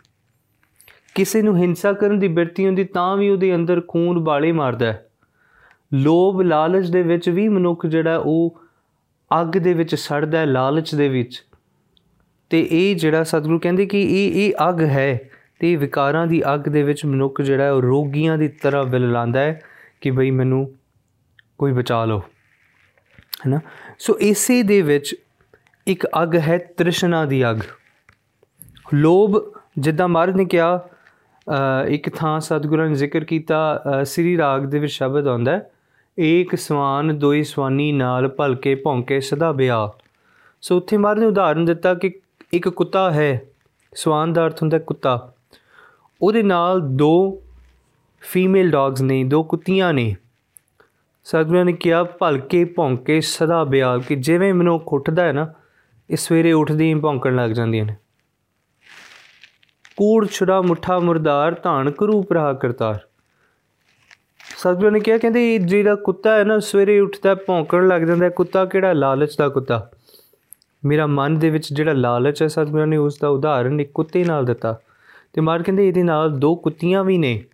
[1.14, 5.06] ਕਿਸੇ ਨੂੰ ਹਿੰਸਾ ਕਰਨ ਦੀ ਬਿਰਤੀ ਹੁੰਦੀ ਤਾਂ ਵੀ ਉਹਦੇ ਅੰਦਰ ਖੂਨ ਬਾਲੇ ਮਾਰਦਾ ਹੈ।
[5.94, 8.60] ਲੋਭ ਲਾਲਚ ਦੇ ਵਿੱਚ ਵੀ ਮਨੁੱਖ ਜਿਹੜਾ ਉਹ
[9.40, 11.44] ਅੱਗ ਦੇ ਵਿੱਚ ਸੜਦਾ ਹੈ, ਲਾਲਚ ਦੇ ਵਿੱਚ।
[12.50, 15.20] ਤੇ ਇਹ ਜਿਹੜਾ ਸਤਿਗੁਰੂ ਕਹਿੰਦੇ ਕਿ ਇਹ ਇਹ ਅੱਗ ਹੈ
[15.58, 19.60] ਤੇ ਵਿਕਾਰਾਂ ਦੀ ਅੱਗ ਦੇ ਵਿੱਚ ਮਨੁੱਖ ਜਿਹੜਾ ਉਹ ਰੋਗੀਆਂ ਦੀ ਤਰ੍ਹਾਂ ਵਿਲ ਲਾਂਦਾ ਹੈ
[20.00, 20.74] ਕਿ ਬਈ ਮੈਨੂੰ
[21.58, 22.18] ਕੋਈ ਬਚਾ ਲਓ।
[23.46, 23.60] ਹੈਨਾ?
[23.98, 25.16] ਸੋ ਇਸੇ ਦੇ ਵਿੱਚ
[25.86, 27.56] ਇੱਕ ਅੱਗ ਹੈ, ਤ੍ਰਿਸ਼ਨਾ ਦੀ ਅੱਗ।
[28.94, 30.88] ਲੋਭ ਜਿੱਦਾਂ ਮਹਾਰਾਜ ਨੇ ਕਿਹਾ
[31.88, 35.70] ਇੱਕ ਥਾਂ ਸਤਿਗੁਰਾਂ ਨੇ ਜ਼ਿਕਰ ਕੀਤਾ ਸ੍ਰੀ ਰਾਗ ਦੇ ਵਿੱਚ ਸ਼ਬਦ ਆਉਂਦਾ ਹੈ,
[36.20, 39.88] ਏਕ ਸਵਾਨ ਦੋਈ ਸਵਾਨੀ ਨਾਲ ਭਲਕੇ ਭੌਂਕੇ ਸਦਾ ਬਿਆ।
[40.62, 42.12] ਸੋ ਉੱਥੇ ਮਹਾਰਾਜ ਨੇ ਉਦਾਹਰਨ ਦਿੱਤਾ ਕਿ
[42.52, 43.40] ਇੱਕ ਕੁੱਤਾ ਹੈ,
[43.94, 45.32] ਸਵਾਨ ਦਾ ਅਰਥ ਹੁੰਦਾ ਕੁੱਤਾ।
[46.22, 47.42] ਉਹਦੇ ਨਾਲ ਦੋ
[48.22, 50.14] ਫੀਮੇਲ ਡੌਗਸ ਨੇ, ਦੋ ਕੁੱਤੀਆਂ ਨੇ।
[51.24, 55.52] ਸਤਿਗੁਰਾਂ ਨੇ ਕਿਹਾ, ਭਲਕੇ ਭੌਂਕੇ ਸਦਾ ਬਿਆ। ਕਿ ਜਿਵੇਂ ਮਨੁ ਉੱਠਦਾ ਹੈ ਨਾ,
[56.10, 57.96] ਇਹ ਸਵੇਰੇ ਉੱਠਦੀ ਹੀ ਭੌਂਕਣ ਲੱਗ ਜਾਂਦੀਆਂ ਨੇ।
[60.02, 63.00] ਕੂੜ ਛੁੜਾ ਮੁੱਠਾ ਮੁਰਦਾਰ ਧਾਨ ਕਰੂ ਪ੍ਰਹਾ ਕਰਤਾਰ।
[64.56, 68.92] ਸਤਿਗੁਰੂ ਨੇ ਕਿਹਾ, ਕਹਿੰਦੇ ਜਿਹੜਾ ਕੁੱਤਾ ਹੈ ਨਾ, ਸਵੇਰੇ ਉੱਠਦਾ, ਭੌਂਕਣ ਲੱਗ ਜਾਂਦਾ ਕੁੱਤਾ ਕਿਹੜਾ?
[68.92, 69.90] ਲਾਲਚ ਦਾ ਕੁੱਤਾ।
[70.84, 74.44] ਮੇਰਾ ਮਨ ਦੇ ਵਿੱਚ ਜਿਹੜਾ ਲਾਲਚ ਹੈ ਸਤਿਗੁਰੂ ਨੇ, ਉਸ ਦਾ ਉਦਾਹਰਨ ਇੱਕ ਕੁੱਤੇ ਨਾਲ
[74.44, 74.78] ਦਿੱਤਾ।
[75.32, 77.44] ਤੇ ਮਾਰ ਕਹਿੰਦੇ, ਇਹਦੇ ਨਾਲ ਦੋ ਕੁੱਤੀਆਂ ਵੀ ਨੇ।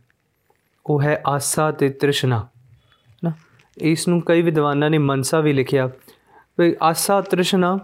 [0.86, 2.46] ਉਹ ਹੈ ਆਸਾ ਤੇ ਤ੍ਰਿਸ਼ਨਾ।
[3.24, 3.32] ਨਾ,
[3.78, 5.90] ਇਸ ਨੂੰ ਕਈ ਵਿਦਵਾਨਾਂ ਨੇ ਮਨਸਾ ਵੀ ਲਿਖਿਆ।
[6.58, 7.78] ਵੀ ਆਸਾ, ਤ੍ਰਿਸ਼ਨਾ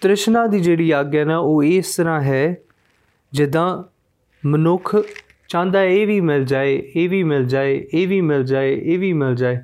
[0.00, 2.56] ਤ੍ਰਿਸ਼ਨਾ ਦੀ ਜਿਹੜੀ ਆਗਿਆ ਨਾ, ਉਹ ਇਸ ਤਰ੍ਹਾਂ ਹੈ
[3.32, 3.84] ਜਿੱਦਾਂ
[4.46, 4.96] ਮਨੁੱਖ
[5.48, 9.12] ਚਾਹੁੰਦਾ ਇਹ ਵੀ ਮਿਲ ਜਾਏ, ਇਹ ਵੀ ਮਿਲ ਜਾਏ, ਇਹ ਵੀ ਮਿਲ ਜਾਏ, ਇਹ ਵੀ
[9.12, 9.58] ਮਿਲ ਜਾਏ,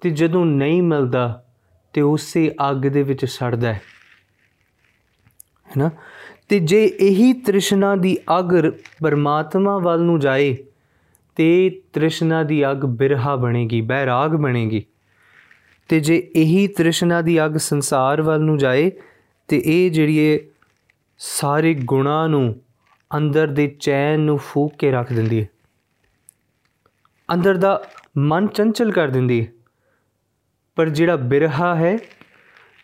[0.00, 1.44] ਤੇ ਜਦੋਂ ਨਹੀਂ ਮਿਲਦਾ,
[1.92, 3.80] ਤੇ ਉਸੇ ਅੱਗ ਦੇ ਵਿੱਚ ਸੜਦਾ ਹੈ।
[5.70, 5.90] ਹੈਨਾ?
[6.48, 8.70] ਤੇ ਜੇ ਇਹੀ ਤ੍ਰਿਸ਼ਨਾ ਦੀ ਅਗ
[9.02, 10.56] ਪਰਮਾਤਮਾ ਵੱਲ ਨੂੰ ਜਾਏ,
[11.36, 14.84] ਤੇ ਤ੍ਰਿਸ਼ਨਾ ਦੀ ਅਗ ਬਿਰਹਾ ਬਣੇਗੀ, ਬੈਰਾਗ ਬਣੇਗੀ।
[15.88, 18.92] ਤੇ ਜੇ ਇਹੀ ਤ੍ਰਿਸ਼ਨਾ ਦੀ ਅਗ ਸੰਸਾਰ ਵੱਲ ਨੂੰ ਜਾਏ,
[19.48, 20.40] ਤੇ ਇਹ ਜਿਹੜੀ ਇਹ
[21.18, 22.60] ਸਾਰੇ ਗੁਣਾ ਨੂੰ
[23.16, 25.48] ਅੰਦਰ ਦੇ ਚੈਨ ਨੂੰ ਫੂਕ ਕੇ ਰੱਖ ਦਿੰਦੀ ਹੈ।
[27.34, 27.84] ਅੰਦਰ ਦਾ
[28.18, 29.52] ਮਨ ਚੰਚਲ ਕਰ ਦਿੰਦੀ ਹੈ।
[30.76, 31.98] ਪਰ ਜਿਹੜਾ ਬਿਰਹਾ ਹੈ,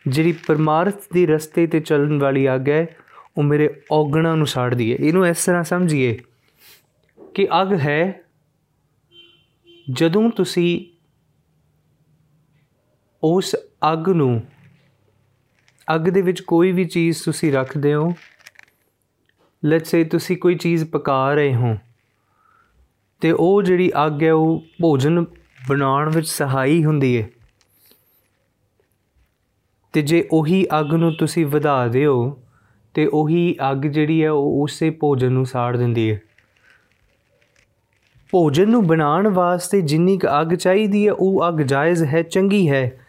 [0.09, 2.87] ਜਿਹੜੀ ਪਰਮਾਰਥ ਦੀ ਰਸਤੇ ਤੇ ਚੱਲਣ ਵਾਲੀ ਅੱਗ ਹੈ,
[3.39, 6.19] ਉਹ ਮੇਰੇ ਔਗਣਾ ਨੂੰ ਸਾੜਦੀ ਹੈ। ਇਹਨੂੰ ਇਸ ਤਰ੍ਹਾਂ ਸਮਝੀਏ
[7.35, 8.21] ਕਿ ਅੱਗ ਹੈ,
[9.91, 10.87] ਜਦੋਂ ਤੁਸੀਂ
[13.23, 13.57] ਉਸ
[13.93, 14.43] ਅੱਗ ਨੂੰ,
[15.95, 18.15] ਅੱਗ ਦੇ ਵਿੱਚ ਕੋਈ ਵੀ ਚੀਜ਼ ਤੁਸੀਂ ਰੱਖਦੇ ਹੋ
[19.65, 21.77] ਲੈਟਸ ਸੇ ਤੁਸੀਂ ਕੋਈ ਚੀਜ਼ ਪਕਾ ਰਹੇ ਹੋ
[23.21, 25.25] ਤੇ ਉਹ ਜਿਹੜੀ ਅੱਗ ਹੈ ਉਹ ਭੋਜਨ
[25.69, 27.29] ਬਣਾਉਣ ਵਿੱਚ ਸਹਾਈ ਹੁੰਦੀ ਹੈ।
[29.93, 32.39] ਤੇ ਜੇ ਉਹੀ ਅੱਗ ਨੂੰ ਤੁਸੀਂ ਵਧਾ ਦਿਓ,
[32.95, 36.21] ਤੇ ਉਹੀ ਅੱਗ ਜਿਹੜੀ ਹੈ ਉਹ ਉਸੇ ਭੋਜਨ ਨੂੰ ਸਾੜ ਦਿੰਦੀ ਹੈ।
[38.31, 43.01] ਭੋਜਨ ਨੂੰ ਬਣਾਉਣ ਵਾਸਤੇ ਜਿੰਨੀ ਕੁ ਅੱਗ ਚਾਹੀਦੀ ਹੈ, ਉਹ ਅੱਗ ਜਾਇਜ਼ ਹੈ, ਚੰਗੀ ਹੈ,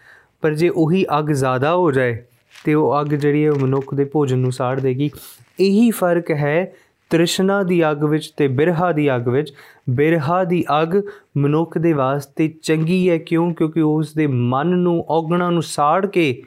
[0.42, 2.24] ਪਰ ਜੇ ਉਹੀ ਅੱਗ ਜ਼ਿਆਦਾ ਹੋ ਜਾਏ
[2.64, 5.12] ਤੇ ਉਹ ਅੱਗ ਜਿਹੜੀ ਹੈ ਮਨੁੱਖ ਦੇ ਭੋਜਨ ਨੂੰ ਸਾੜ ਦੇਗੀ।
[5.60, 6.74] ਇਹੀ ਫ਼ਰਕ ਹੈ
[7.10, 9.54] ਤ੍ਰਿਸ਼ਨਾ ਦੀ ਅੱਗ ਵਿੱਚ ਤੇ ਬਿਰਹਾ ਦੀ ਅੱਗ ਵਿੱਚ।
[9.90, 11.02] ਬਿਰਹਾ ਦੀ ਅੱਗ
[11.38, 13.54] ਮਨੁੱਖ ਦੇ ਵਾਸਤੇ ਚੰਗੀ ਹੈ ਕਿਉਂ?
[13.54, 16.44] ਕਿਉਂਕਿ ਉਸ ਦੇ ਮਨ ਨੂੰ, ਔਗਣਾ ਨੂੰ ਸਾੜ ਕੇ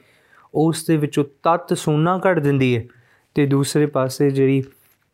[0.55, 2.85] ਉਸ ਦੇ ਵਿੱਚੋਂ ਤਤ ਸੋਨਾ ਕੱਢ ਦਿੰਦੀ ਹੈ।
[3.35, 4.65] ਤੇ ਦੂਸਰੇ ਪਾਸੇ ਜਿਹੜੀ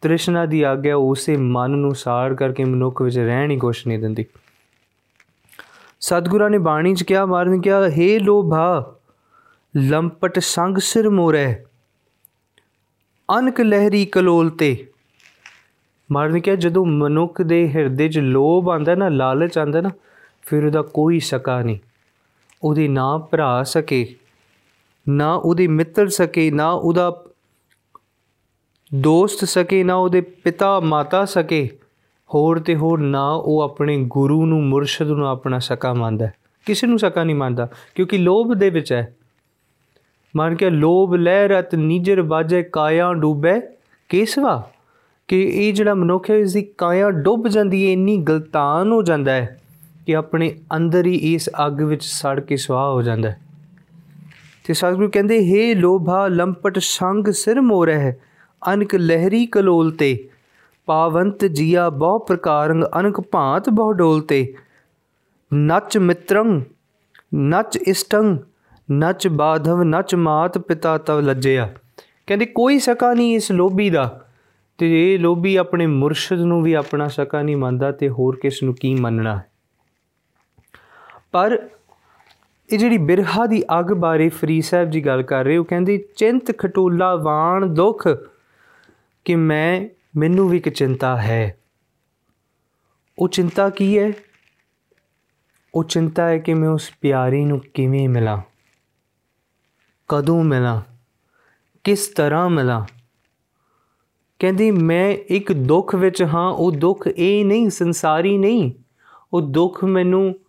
[0.01, 3.99] ਤ੍ਰਿਸ਼ਨਾ ਦੀ ਅੱਗ ਹੈ, ਉਸੇ ਮਨ ਨੂੰ ਸਾੜ ਕਰਕੇ ਮਨੁੱਖ ਵਿੱਚ ਰਹਿਣ ਹੀ ਕੁਛ ਨਹੀਂ
[3.99, 4.25] ਦਿੰਦੀ।
[6.01, 8.96] ਸਤਿਗੁਰਾਂ ਨੇ ਬਾਣੀ ਚ ਕਿਹਾ, ਮਾਰਨ ਕਿਹਾ हे ਲੋਭਾ
[9.77, 11.65] ਲੰਪਟ ਸੰਗ ਸਿਰ ਮੋਰੇ।
[13.39, 14.87] ਅਨਕ ਲਹਿਰੀ ਕਲੋਲ ਤੇ।
[16.13, 19.91] ਮਾਰਨ ਕਿਹਾ, ਜਦੋਂ ਮਨੁੱਖ ਦੇ ਹਿਰਦੇ 'ਚ ਲੋਭ ਆਂਦਾ ਨਾ, ਲਾਲਚ ਆਂਦਾ ਨਾ,
[20.43, 21.79] ਫਿਰ ਉਹਦਾ ਕੋਈ ਸਕਾ ਨਹੀਂ।
[22.63, 24.15] ਉਹਦੀ ਨਾ ਭਰਾ ਸਕੇ,
[25.09, 27.25] ਨਾ ਉਹਦੇ ਮਿੱਤਰ ਸਕੇ, ਨਾ ਉਹਦਾ
[28.95, 31.79] ਦੋਸਤ ਸਕੇ, ਨਾ ਉਹਦੇ ਪਿਤਾ ਮਾਤਾ ਸਕੇ।
[32.35, 36.29] ਹੋਰ ਤੇ ਹੋਰ ਨਾ ਉਹ ਆਪਣੇ ਗੁਰੂ ਨੂੰ, ਮੁਰਸ਼ਿਦ ਨੂੰ ਆਪਣਾ ਸਕਾ ਮੰਨਦਾ।
[36.67, 39.17] ਕਿਸੇ ਨੂੰ ਸਕਾ ਨਹੀਂ ਮੰਨਦਾ, ਕਿਉਂਕਿ ਲੋਭ ਦੇ ਵਿੱਚ ਹੈ।
[40.37, 43.61] ਮਨ ਕੇ ਲੋਭ ਲੈ ਰਤ ਨਿਜਰ ਬਾਜੇ ਕਾਇਆ, ਡੂਬੇ,
[44.09, 44.71] ਕੇਸਵਾ।
[45.29, 49.33] ਕਿ ਇਹ ਜਿਹੜਾ ਮਨੁੱਖ ਹੈ ਇਸ ਦੀ ਕਾਇਆ ਡੁੱਬ ਜਾਂਦੀ ਹੈ, ਇੰਨੀ ਗਲਤਾਨ ਹੋ ਜਾਂਦਾ
[49.33, 49.61] ਹੈ
[50.07, 53.41] ਕਿ ਆਪਣੇ ਅੰਦਰ ਹੀ ਇਸ ਅੱਗ ਵਿੱਚ ਸੜ ਕੇ ਸਵਾਹ ਹੋ ਜਾਂਦਾ ਹੈ।
[54.65, 58.13] ਤੇ ਸਤਿਗੁਰੂ ਕਹਿੰਦੇ, ਹੇ ਲੋਭਾ, ਲੰਪਟ ਸੰਗ ਸਿਰ ਮੋਰਹਿ
[58.73, 60.29] ਅਨਕ ਲਹਿਰੀ ਕਲੋਲ ਤੇ,
[60.87, 64.55] ਪਾਵੰਤ ਜੀਆ ਬਹੁ ਪ੍ਰਕਾਰੰਗ, ਅਨਕ ਭਾਂਤ ਬਹੁ ਡੋਲ ਤੇ।
[65.55, 66.61] ਨਚ ਮਿੱਤਰੰ,
[67.35, 68.39] ਨਚ ਇਸ਼ਟੰ
[68.93, 71.75] ਨਚ ਬਾਧਵ, ਨਚ ਮਾਤ, ਪਿਤਾ ਤਵ ਲੱਜਿਆ।
[72.27, 74.23] ਕਹਿੰਦੇ, ਕੋਈ ਸਕਾ ਨਹੀਂ ਇਸ ਲੋਭੀ ਦਾ।
[74.79, 78.75] ਤੇ ਇਹ ਲੋਭੀ ਆਪਣੇ ਮੁਰਸ਼ਿਦ ਨੂੰ ਵੀ ਆਪਣਾ ਸਕਾ ਨਹੀਂ ਮੰਨਦਾ ਤੇ ਹੋਰ ਕਿਸ ਨੂੰ
[78.75, 79.41] ਕੀ ਮੰਨਣਾ?
[81.33, 81.69] ਪਰ
[82.73, 86.59] ਇਹ ਜਿਹੜੀ ਬਿਰਹਾ ਦੀ ਅੱਗ ਬਾਰੇ ਫਰੀ ਸਾਹਿਬ ਜੀ ਗੱਲ ਕਰ ਰਹੇ ਉਹ ਕਹਿੰਦੇ, ਚਿੰਤ
[86.59, 88.09] ਖਟੋਲਾ ਵਾਣ ਦੁੱਖ
[89.25, 91.57] ਕਿ ਮੈਂ, ਮੈਨੂੰ ਵੀ ਇੱਕ ਚਿੰਤਾ ਹੈ।
[93.19, 94.13] ਉਹ ਚਿੰਤਾ ਕੀ ਹੈ?
[95.75, 98.39] ਉਹ ਚਿੰਤਾ ਹੈ ਕਿ ਮੈਂ ਉਸ ਪਿਆਰੀ ਨੂੰ ਕਿਵੇਂ ਮਿਲਾਂ?
[100.09, 100.81] ਕਦੋਂ ਮਿਲਾਂ?
[101.85, 102.87] ਕਿਸ ਤਰ੍ਹਾਂ ਮਿਲਾਂ?
[104.39, 108.73] ਕਹਿੰਦੀ, ਮੈਂ ਇੱਕ ਦੁੱਖ ਵਿੱਚ ਹਾਂ, ਉਹ ਦੁੱਖ ਇਹ ਨਹੀਂ, ਸੰਸਾਰੀ ਨਹੀਂ।
[109.33, 110.41] ਉਹ ਦੁੱਖ ਮੈਨੂੰ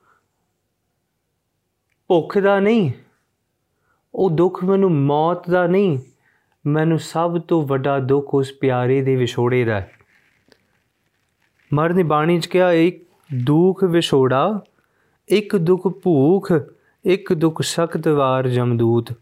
[2.07, 2.91] ਭੁੱਖ ਦਾ ਨਹੀਂ।
[4.15, 5.99] ਉਹ ਦੁੱਖ ਮੈਨੂੰ ਮੌਤ ਦਾ ਨਹੀਂ।
[6.67, 9.91] ਮੈਨੂੰ ਸਭ ਤੋਂ ਵੱਡਾ ਦੁੱਖ ਉਸ ਪਿਆਰੇ ਦੇ ਵਿਛੋੜੇ ਦਾ ਹੈ।
[11.73, 13.05] ਮਰਨੀ ਬਾਣੀ ਚ ਕਿਹਾ, ਇੱਕ
[13.43, 14.61] ਦੁੱਖ ਵਿਛੋੜਾ,
[15.29, 16.51] ਇੱਕ ਦੁੱਖ ਭੂਖ,
[17.05, 19.13] ਇੱਕ ਦੁੱਖ ਸਖਤ ਵਾਰ ਜਮਦੂਤ।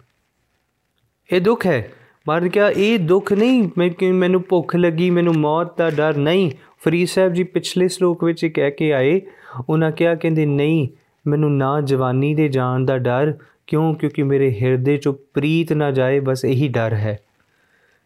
[1.34, 1.92] ਇਹ ਦੁੱਖ ਹੈ।
[2.28, 6.52] ਮਰਨ ਕਿਹਾ, ਇਹ ਦੁੱਖ ਨਹੀਂ, ਮੈਂ ਮੈਨੂੰ ਭੁੱਖ ਲੱਗੀ, ਮੈਨੂੰ ਮੌਤ ਦਾ ਡਰ ਨਹੀਂ।
[6.84, 9.22] ਫਰੀਦ ਸਾਹਿਬ ਜੀ ਪਿਛਲੇ ਸ਼ਲੋਕ ਵਿੱਚ ਕਹਿ ਕੇ ਆਏ,
[9.70, 10.88] ਉਹਨਾਂ ਕਿਹਾ, ਕਹਿੰਦੇ, ਨਹੀਂ,
[11.28, 13.34] ਮੈਨੂੰ ਨਾ ਜਵਾਨੀ ਦੇ ਜਾਣ ਦਾ ਡਰ,
[13.68, 13.94] ਕਿਉਂ?
[13.94, 17.20] ਕਿਉਂਕਿ ਮੇਰੇ ਹਿਰਦੇ ਚੋਂ ਪ੍ਰੀਤ ਨਾ ਜਾਏ, ਬਸ ਇਹੀ ਡਰ ਹੈ।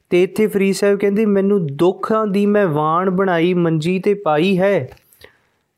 [0.10, 4.90] ਤੇ ਇੱਥੇ ਫਰੀਦ ਸਾਹਿਬ ਕਹਿੰਦੇ, ਮੈਨੂੰ ਦੁੱਖਾਂ ਦੀ ਮੈਂ ਵਾਣ ਬਣਾਈ, ਮੰਜੀ ਤੇ ਪਾਈ ਹੈ।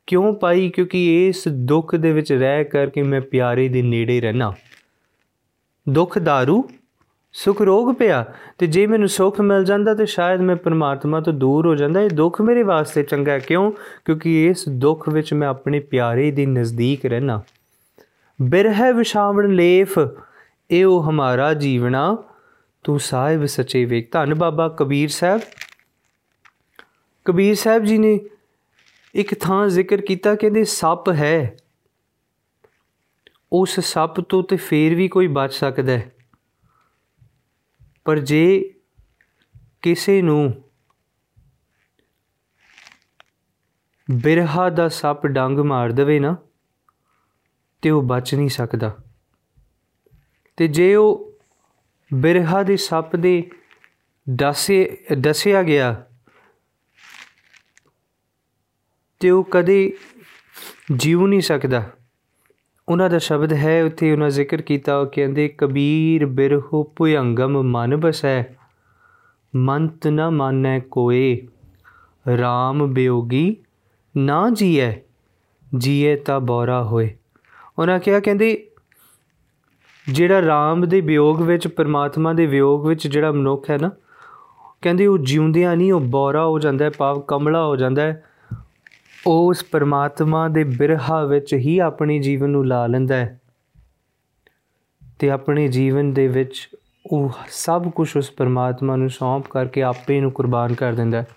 [0.08, 0.70] ਕਿਉਂ ਪਾਈ?
[0.70, 4.54] ਕਿਉਂਕਿ ਇਸ ਦੁੱਖ ਦੇ ਵਿੱਚ ਰਹਿ ਕਰਕੇ ਮੈਂ ਪਿਆਰੇ ਦੇ ਨੇੜੇ ਰਹਿਣਾ।
[5.90, 6.64] ਦੁੱਖ दारू
[7.34, 11.68] ਸੁਖ ਰੋਗ ਪਿਆ ਤੇ ਜੇ ਮੈਨੂੰ ਸੁਖ ਮਿਲ ਜਾਂਦਾ ਤੇ ਸ਼ਾਇਦ ਮੈਂ ਪਰਮਾਤਮਾ ਤੋਂ ਦੂਰ
[11.68, 13.72] ਹੋ ਜਾਂਦਾ। ਇਹ ਦੁੱਖ ਮੇਰੇ ਵਾਸਤੇ ਚੰਗਾ ਕਿਉਂ?
[14.06, 17.42] ਕਿਉਂਕਿ ਇਸ ਦੁੱਖ ਵਿੱਚ ਮੈਂ ਆਪਣੇ ਪਿਆਰੇ ਦੇ ਨਜ਼ਦੀਕ ਰਹਿਣਾ
[18.42, 20.00] ਬਿਰਹਿ ਵਿਸ਼ਾਵਣ ਲੇਫ
[20.72, 22.18] ਇਹੋ ਹਮਾਰਾ ਜੀਵਣਾ
[22.84, 25.42] ਤੂੰ ਸਾਹਿਬ ਸੱਚੇ ਵੇਖ। ਧੰਨ ਬਾਬਾ ਕਬੀਰ ਸਾਹਿਬ।
[27.26, 28.20] ਕਬੀਰ ਸਾਹਿਬ ਜੀ ਨੇ
[29.16, 31.58] ਇੱਕ ਥਾਂ ਜ਼ਿਕਰ ਕੀਤਾ, ਕਹਿੰਦੇ ਸੱਪ ਹੈ।
[33.54, 36.12] ਉਸ ਸੱਪ ਤੋਂ ਤੇ ਫੇਰ ਵੀ ਕੋਈ ਬਚ ਸਕਦਾ ਹੈ।
[38.06, 38.74] ਪਰ ਜੇ
[39.82, 40.72] ਕਿਸੇ ਨੂੰ
[44.12, 46.38] ਬਿਰਹਾ ਦਾ ਸੱਪ ਡੰਗ ਮਾਰ ਦੇਵੇ ਨਾ,
[47.82, 48.98] ਤੇ ਉਹ ਬਚ ਨਹੀਂ ਸਕਦਾ।
[50.58, 51.40] ਤੇ ਜੇ ਉਹ
[52.14, 53.52] ਬਿਰਹਾ ਦੇ ਸੱਪ ਦੇ
[54.30, 56.06] ਦੱਸੇ ਦੱਸਿਆ ਗਿਆ,
[59.20, 59.98] ਤੇ ਉਹ ਕਦੇ
[60.96, 61.92] ਜੀਉ ਨਹੀਂ ਸਕਦਾ।
[62.92, 68.44] ਉਹਨਾਂ ਦਾ ਸ਼ਬਦ ਹੈ, ਉੱਥੇ ਉਹਨਾਂ ਜ਼ਿਕਰ ਕੀਤਾ, ਉਹ ਕਹਿੰਦੇ, ਕਬੀਰ ਬਿਰਹੁ ਭੁਯੰਗਮ ਮਨ ਬਸੈ,
[69.56, 71.48] ਮੰਤ ਨ ਮਾਨੈ ਕੋਏ
[72.34, 73.56] RAM ਬਿਯੋਗੀ
[74.18, 74.92] ਨਾ ਜੀਐ
[75.78, 77.16] ਜੀਏ ਤਾਂ ਬੋਰਾ ਹੋਏ।
[77.80, 78.68] ਉਹਨਾਂ ਕਿਹਾ, ਕਹਿੰਦੇ,
[80.10, 83.92] ਜਿਹੜਾ RAM ਦੇ ਵਿਯੋਗ ਵਿੱਚ, ਪਰਮਾਤਮਾ ਦੇ ਵਿਯੋਗ ਵਿੱਚ ਜਿਹੜਾ ਮਨੁੱਖ ਹੈ ਨਾ,
[84.82, 88.26] ਕਹਿੰਦੇ ਉਹ ਜਿਉਂਦਿਆਂ ਨਹੀਂ, ਉਹ ਬੋਰਾ ਹੋ ਜਾਂਦਾ ਹੈ ਪਾਵ ਕਮਲਾ ਹੋ ਜਾਂਦਾ ਹੈ
[89.28, 93.42] ਉਸ ਪਰਮਾਤਮਾ ਦੇ ਬਿਰਹਾ ਵਿੱਚ ਹੀ ਆਪਣੇ ਜੀਵਨ ਨੂੰ ਲਾ ਲੈਂਦਾ ਹੈ
[95.20, 96.70] ਤੇ ਆਪਣੇ ਜੀਵਨ ਦੇ ਵਿੱਚ
[97.12, 101.28] ਉਹ ਸਭ ਕੁਝ ਉਸ ਪਰਮਾਤਮਾ ਨੂੰ ਸੌਂਪ ਕਰਕੇ ਆਪੇ ਨੂੰ ਕੁਰਬਾਨ ਕਰ ਦਿੰਦਾ ਹੈ।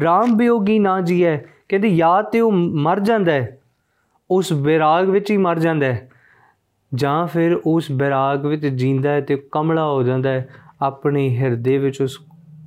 [0.00, 3.60] ਰਾਮ ਬਿਯੋਗੀ ਨਾ ਜੀਏ ਕਹਿੰਦੇ ਜਾਂ ਤੇ ਉਹ ਮਰ ਜਾਂਦਾ ਹੈ,
[4.30, 6.10] ਉਸ ਵਿਰਾਗ ਵਿੱਚ ਹੀ ਮਰ ਜਾਂਦਾ ਹੈ।
[6.94, 10.48] ਜਾਂ ਫਿਰ ਉਸ ਵਿਰਾਗ ਵਿੱਚ ਜਿੰਦਾ ਹੈ ਤੇ ਕਮਲਾ ਹੋ ਜਾਂਦਾ ਹੈ,
[10.82, 12.18] ਆਪਣੇ ਹਿਰਦੇ ਵਿੱਚ ਉਸ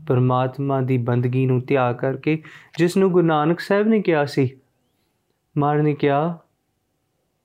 [0.09, 2.43] ਪਰਮਾਤਮਾ ਦੀ ਬੰਦਗੀ ਨੂੰ ਧਿਆ ਕਰਕੇ
[2.77, 4.57] ਜਿਸ ਨੂੰ ਗੁਰੂ ਨਾਨਕ ਸਾਹਿਬ ਨੇ ਕਿਹਾ ਸੀ।
[5.57, 6.37] ਮਾਰ ਨੇ ਕਿਹਾ,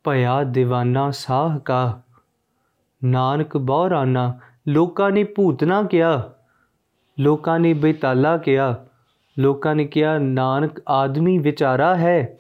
[0.05, 2.01] ਭਇਆ دیਵਾਨਾ ਸਾਹ ਕਾ,
[3.05, 6.33] ਨਾਨਕ ਬੌਰਾਨਾ ਲੋਕਾਂ ਨੇ ਭੂਤਨਾ ਕਿਹਾ,
[7.21, 8.87] ਲੋਕਾਂ ਨੇ ਬੇਤਾਲਾ ਕਿਹਾ,
[9.39, 12.39] ਲੋਕਾਂ ਨੇ ਕਿਹਾ, ਨਾਨਕ ਆਦਮੀ ਵਿਚਾਰਾ ਹੈ।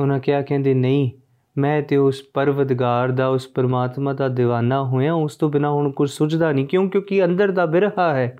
[0.00, 1.10] ਉਹਨਾਂ ਕਿਹਾ, ਕਹਿੰਦੇ, ਨਹੀਂ,
[1.58, 6.10] ਮੈਂ ਤੇ ਉਸ ਪਰਵਦਗਾਰ ਦਾ, ਉਸ ਪਰਮਾਤਮਾ ਦਾ دیਵਾਨਾ ਹੋਇਆ, ਉਸ ਤੋਂ ਬਿਨਾ ਹੁਣ ਕੁਝ
[6.10, 6.90] ਸੁਝਦਾ ਨਹੀਂ, ਕਿਉਂ?
[6.90, 8.36] ਕਿਉਂਕਿ ਅੰਦਰ ਦਾ ਬਿਰਹਾ ਹੈ।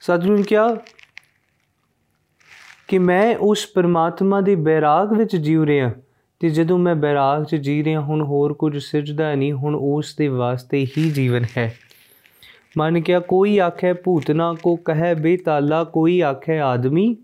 [0.00, 0.76] ਸਤਿਗੁਰੂ ਨੇ ਕਿਹਾ
[2.88, 5.90] ਕਿ ਮੈਂ ਉਸ ਪਰਮਾਤਮਾ ਦੇ ਬੈਰਾਗ ਵਿੱਚ ਜੀਵ ਰਿਹਾ
[6.40, 10.28] ਤੇ ਜਦੋਂ ਮੈਂ ਬੈਰਾਗ 'ਚ ਜੀ ਰਿਹਾ, ਹੁਣ ਹੋਰ ਕੁਝ ਸਿਰਜਦਾ ਨਹੀਂ, ਹੁਣ ਉਸ ਦੇ
[10.28, 11.74] ਵਾਸਤੇ ਹੀ ਜੀਵਨ ਹੈ।
[12.78, 17.16] ਮਨ ਕਿਹਾ, ਕੋਈ ਆਖੇ ਭੂਤਨਾ ਕੋ ਕਹੈ ਬੇਤਾਲਾ, ਕੋਈ ਆਖੇ ਆਦਮੀ।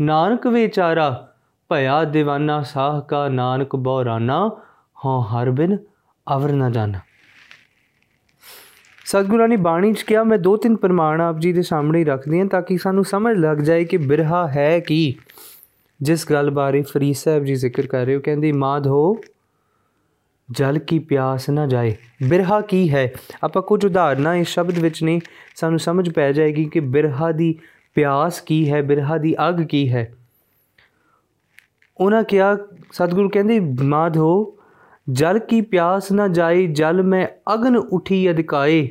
[0.00, 1.32] ਨਾਨਕ ਵਿਚਾਰਾ
[1.68, 4.50] ਭਇਆ دیਵਾਨਾ ਸਾਹ ਕਾ ਨਾਨਕ ਬੌਰਾਨਾ।
[5.06, 5.78] ਹਾਂ, ਹਰ ਬਿਨ
[6.36, 6.98] ਅਵਰ ਨਾ ਜਾਣਾ
[9.08, 12.46] ਸਤਿਗੁਰਾਂ ਨੇ ਬਾਣੀ 'ਚ ਕਿਹਾ, ਮੈਂ ਦੋ ਤਿੰਨ ਪ੍ਰਮਾਣ ਆਪ ਜੀ ਦੇ ਸਾਹਮਣੇ ਰੱਖਦੀ ਹਾਂ
[12.46, 15.16] ਤਾਂ ਕਿ ਸਾਨੂੰ ਸਮਝ ਲੱਗ ਜਾਏ ਕਿ ਬਿਰਹਾ ਹੈ ਕੀ।
[16.02, 19.20] ਜਿਸ ਗੱਲ ਬਾਰੇ ਫਰੀਦ ਸਾਹਿਬ ਜੀ ਜ਼ਿਕਰ ਕਰ ਰਹੇ ਹੋ ਕਹਿੰਦੇ ਮਾਧੋ
[20.50, 21.96] ਜਲ ਕੀ ਪਿਆਸ ਨਾ ਜਾਏ।
[22.28, 23.12] ਬਿਰਹਾ ਕੀ ਹੈ?
[23.42, 25.20] ਆਪਾਂ ਕੁਝ ਉਦਾਹਰਨਾਂ ਇਸ ਸ਼ਬਦ ਵਿੱਚ ਨੇ,
[25.56, 27.58] ਸਾਨੂੰ ਸਮਝ ਪੈ ਜਾਏਗੀ ਕਿ ਬਿਰਹਾ ਦੀ
[27.94, 30.14] ਪਿਆਸ ਕੀ ਹੈ, ਬਿਰਹਾ ਦੀ ਅਗ ਕੀ ਹੈ।
[31.98, 32.56] ਉਹਨਾਂ ਕਿਹਾ,
[32.92, 34.57] ਸਤਿਗੁਰੂ ਕਹਿੰਦੇ ਮਾਧੋ
[35.08, 38.88] ਜਲ ਕੀ ਪਿਆਸ ਨਾ ਜਾਏ, ਜਲ ਮੈਂ ਅਗਨ ਉਠੀ ਅਧਿਕਾਏ।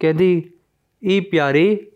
[0.00, 0.42] ਕਹਿੰਦੀ
[1.02, 1.90] ਇਹ ਪਿਆਰੇ,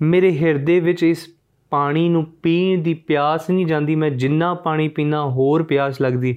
[0.00, 1.28] ਮੇਰੇ ਹਿਰਦੇ ਵਿੱਚ ਇਸ
[1.72, 6.34] ਪਾਣੀ ਨੂੰ ਪੀਣ ਦੀ ਪਿਆਸ ਨਹੀਂ ਜਾਂਦੀ। ਮੈਂ ਜਿੰਨਾ ਪਾਣੀ ਪੀਣਾ ਹੋਰ ਪਿਆਸ ਲੱਗਦੀ।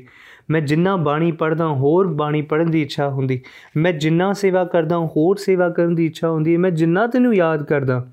[0.49, 3.39] ਮੈਂ ਜਿੰਨਾ ਬਾਣੀ ਪੜਦਾ ਹੋਰ ਬਾਣੀ ਪੜਨ ਦੀ ਇੱਛਾ ਹੁੰਦੀ।
[3.77, 7.63] ਮੈਂ ਜਿੰਨਾ ਸੇਵਾ ਕਰਦਾ, ਹੋਰ ਸੇਵਾ ਕਰਨ ਦੀ ਇੱਛਾ ਹੁੰਦੀ ਹੈ। ਮੈਂ ਜਿੰਨਾ ਤੈਨੂੰ ਯਾਦ
[7.63, 8.05] ਕਰਦਾ,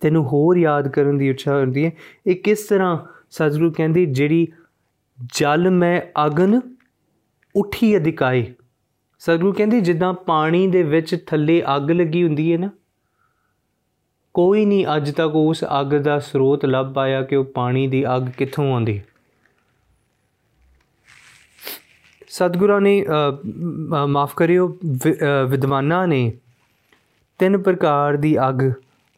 [0.00, 1.90] ਤੈਨੂੰ ਹੋਰ ਯਾਦ ਕਰਨ ਦੀ ਇੱਛਾ ਹੁੰਦੀ ਹੈ।
[2.26, 2.96] ਇਹ ਕਿਸ ਤਰ੍ਹਾਂ
[3.30, 4.46] ਸਤਿਗੁਰੂ ਕਹਿੰਦੀ, ਜਿਹੜੀ
[5.18, 6.60] ਜਲ ਮੈਂ ਅਗਨ
[7.54, 8.44] ਉਠੀ ਅਧਿਕਾਏ।
[9.20, 12.70] ਸਤਿਗੁਰੂ ਕਹਿੰਦੀ, ਜਿੱਦਾਂ ਪਾਣੀ ਦੇ ਵਿੱਚ ਥੱਲੇ ਅੱਗ ਲੱਗੀ ਹੁੰਦੀ ਹੈ ਨਾ,
[14.34, 18.28] ਕੋਈ ਨਹੀਂ ਅੱਜ ਤੱਕ ਉਸ ਅੱਗ ਦਾ ਸਰੋਤ ਲੱਭ ਪਾਇਆ ਕਿ ਉਹ ਪਾਣੀ ਦੀ ਅੱਗ
[18.38, 19.00] ਕਿੱਥੋਂ ਆਉਂਦੀ।
[22.28, 23.04] ਸਤਿਗੁਰਾਂ ਨੇ
[24.08, 24.68] ਮਾਫ ਕਰਿਓ
[25.48, 26.32] ਵਿਦਵਾਨਾਂ ਨੇ
[27.40, 28.62] ਤਿੰਨ ਪ੍ਰਕਾਰ ਦੀ ਅੱਗ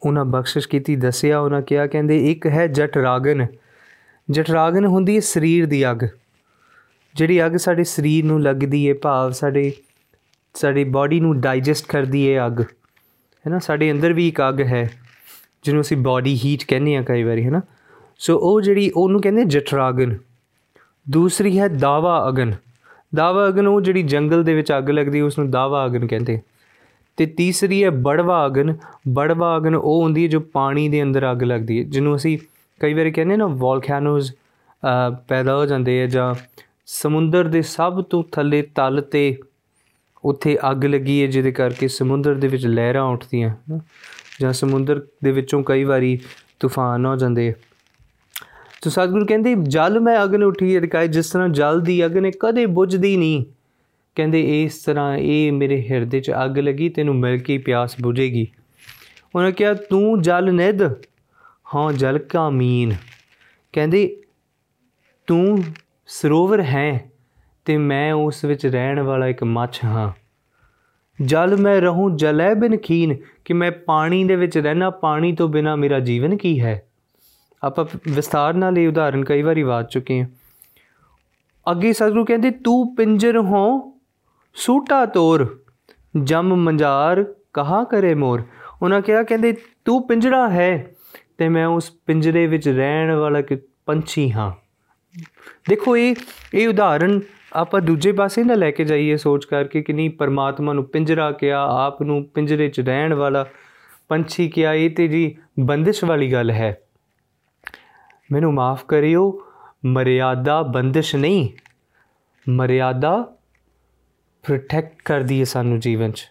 [0.03, 3.47] ਉਹਨਾਂ ਬਖਸ਼ਿਸ਼ ਕੀਤੀ, ਦੱਸਿਆ, ਉਹਨਾਂ ਕਿਹਾ, ਕਹਿੰਦੇ, ਇੱਕ ਹੈ ਜਟ ਰਾਗਨ
[4.31, 5.99] ਜਠਰਾਗਨ ਹੁੰਦੀ ਹੈ ਸਰੀਰ ਦੀ ਅੱਗ।
[7.15, 9.73] ਜਿਹੜੀ ਅੱਗ ਸਾਡੇ ਸਰੀਰ ਨੂੰ ਲੱਗਦੀ ਹੈ ਭਾਵ ਸਾਡੇ,
[10.55, 13.59] ਸਾਡੀ ਬਾਡੀ ਨੂੰ ਡਾਈਜੈਸਟ ਕਰਦੀ ਹੈ ਅੱਗ। ਹੈ ਨਾ?
[13.59, 14.91] ਸਾਡੇ ਅੰਦਰ ਵੀ ਇੱਕ ਅੱਗ ਹੈ,
[15.65, 17.61] ਜਿਹਨੂੰ ਅਸੀਂ ਬਾਡੀ ਹੀਟ ਕਹਿੰਦੇ ਆ ਕਈ ਵਾਰੀ, ਹੈ ਨਾ?
[18.19, 20.17] ਸੋ ਉਹ ਜਿਹੜੀ, ਉਹਨੂੰ ਕਹਿੰਦੇ ਜਠਰਾਗਨ।
[21.11, 22.55] ਦੂਸਰੀ ਹੈ ਦਾਵਾ ਅਗਨ।
[23.15, 26.41] ਦਾਵਾ ਅਗਨ, ਉਹ ਜਿਹੜੀ ਜੰਗਲ ਦੇ ਵਿੱਚ ਅੱਗ ਲੱਗਦੀ ਉਸ ਨੂੰ ਦਾਵਾ ਅਗਨ ਕਹਿੰਦੇ
[27.17, 28.77] ਤੇ ਤੀਸਰੀ ਹੈ ਬੜਵਾ ਅਗਨ।
[29.09, 32.39] ਬੜਵਾ ਅਗਨ ਉਹ ਹੁੰਦੀ ਹੈ ਜੋ ਪਾਣੀ ਦੇ ਅੰਦਰ ਅੱਗ ਲੱਗਦੀ ਹੈ ਜਿਹਨੂੰ ਅਸੀਂ
[32.81, 34.33] ਕਈ ਵਾਰੀ ਕਹਿੰਦੇ ਨਾ ਵੋਲਕੈਨੋਜ਼
[35.29, 36.35] ਪੈਦਾ ਹੋ ਜਾਂਦੇ ਆ ਜਾਂ
[36.87, 39.37] ਸਮੁੰਦਰ ਦੇ ਸਭ ਤੋਂ ਥੱਲੇ ਤਲ ਤੇ
[40.25, 43.55] ਉੱਥੇ ਅੱਗ ਲੱਗੀ ਹੈ ਜਿਹਦੇ ਕਰਕੇ ਸਮੁੰਦਰ ਦੇ ਵਿੱਚ ਲਹਿਰਾਂ ਉੱਠਦੀਆਂ
[44.41, 46.19] ਜਾਂ ਸਮੁੰਦਰ ਦੇ ਵਿੱਚੋਂ ਕਈ ਵਾਰੀ
[46.61, 47.55] ਤੂਫਾਨ ਹੋ ਜਾਂਦੇ
[48.85, 53.17] ਸੋ ਸਤਿਗੁਰੂ ਕਹਿੰਦੇ, ਜਲ ਮੈਂ ਅਗਨ ਉਠੀ ਅਦਕਾਏ ਜਿਸ ਤਰ੍ਹਾਂ ਜਲ ਦੀ ਅਗਨ ਕਦੇ ਬੁਝਦੀ
[53.17, 53.45] ਨਹੀਂ।
[54.17, 58.47] ਕਹਿੰਦੇ, ਇਸ ਤਰ੍ਹਾਂ ਇਹ ਮੇਰੇ ਹਿਰਦੇ 'ਚ ਅੱਗ ਲੱਗੀ, ਤੈਨੂੰ ਮਿਲ ਕੇ ਪਿਆਸ ਬੁਝੇਗੀ।
[59.35, 60.83] ਉਹਨਾਂ ਕਿਹਾ, ਤੂੰ ਜਲ ਨਿਧ
[61.75, 62.95] ਹਾਂ ਜਲ ਕਾ ਮੀਨ।
[63.73, 64.23] ਕਹਿੰਦੇ,
[65.27, 65.65] ਤੂੰ
[66.07, 67.11] ਸਰੋਵਰ ਹੈ
[67.65, 70.13] ਤੇ ਮੈਂ ਉਸ ਵਿੱਚ ਰਹਿਣ ਵਾਲਾ ਇੱਕ ਮੱਛ ਹਾਂ।
[71.25, 75.77] ਜਲ ਮੈਂ ਰਹੂੰ ਜਲੈ ਬਿਨ ਖੀਨ ਕਿ ਮੈਂ ਪਾਣੀ ਦੇ ਵਿੱਚ ਰਹਿਣਾ, ਪਾਣੀ ਤੋਂ ਬਿਨਾ
[75.77, 76.89] ਮੇਰਾ ਜੀਵਨ ਕੀ ਹੈ?
[77.65, 80.29] ਆਪਾਂ ਵਿਸਤਾਰ ਨਾਲ ਇਹ ਉਦਾਹਰਨ ਕਈ ਵਾਰੀ ਬਾਤ ਚੁੱਕੇ ਹਾਂ।
[81.71, 83.93] ਅੱਗੇ ਸਤਿਗੁਰੂ ਕਹਿੰਦੇ, ਤੂੰ ਪਿੰਜਰ ਹੋ,
[84.55, 85.63] ਸੂਟਾ ਤੋਰ,
[86.23, 88.43] ਜਮ ਮੰਜਾਰ ਕਹਾ ਕਰੇ ਮੋਰ?
[88.83, 90.95] ਉਹਨਾਂ ਕਿਹਾ, ਕਹਿੰਦੇ, ਤੂੰ ਪਿੰਜਰਾ ਹੈ
[91.39, 94.53] ਤੇ ਮੈਂ ਉਸ ਪਿੰਜਰੇ ਵਿੱਚ ਰਹਿਣ ਵਾਲਾ ਕਿ ਪੰਛੀ ਹਾਂ।
[95.69, 96.15] ਦੇਖੋ, ਇਹ
[96.55, 97.21] ਇਹ ਉਦਾਹਰਨ
[97.53, 101.87] ਆਪਾਂ ਦੂਜੇ ਪਾਸੇ ਨਾ ਲੈ ਕੇ ਜਾਈਏ ਸੋਚ ਕਰਕੇ ਕਿ ਨਹੀਂ, ਪਰਮਾਤਮਾ ਨੂੰ ਪਿੰਜਰਾ ਕਿਹਾ,
[101.87, 103.47] ਆਪ ਨੂੰ ਪਿੰਜਰੇ 'ਚ ਰਹਿਣ ਵਾਲਾ
[104.09, 106.77] ਪੰਛੀ ਕਿਹਾ, ਇਹ ਤੇ ਜੀ ਬੰਦਿਸ਼ ਵਾਲੀ ਗੱਲ ਹੈ।
[108.33, 109.47] ਮੈਨੂੰ ਮਾਫ ਕਰਿਓ,
[109.87, 111.49] ਮਰਿਆਦਾ ਬੰਦਿਸ਼ ਨਹੀਂ,
[112.47, 113.17] ਮਰਿਆਦਾ
[114.45, 116.23] ਪ੍ਰੋਟੈਕਟ ਕਰਦੀ ਹੈ ਸਾਨੂੰ ਜੀਵਨ 'ਚ,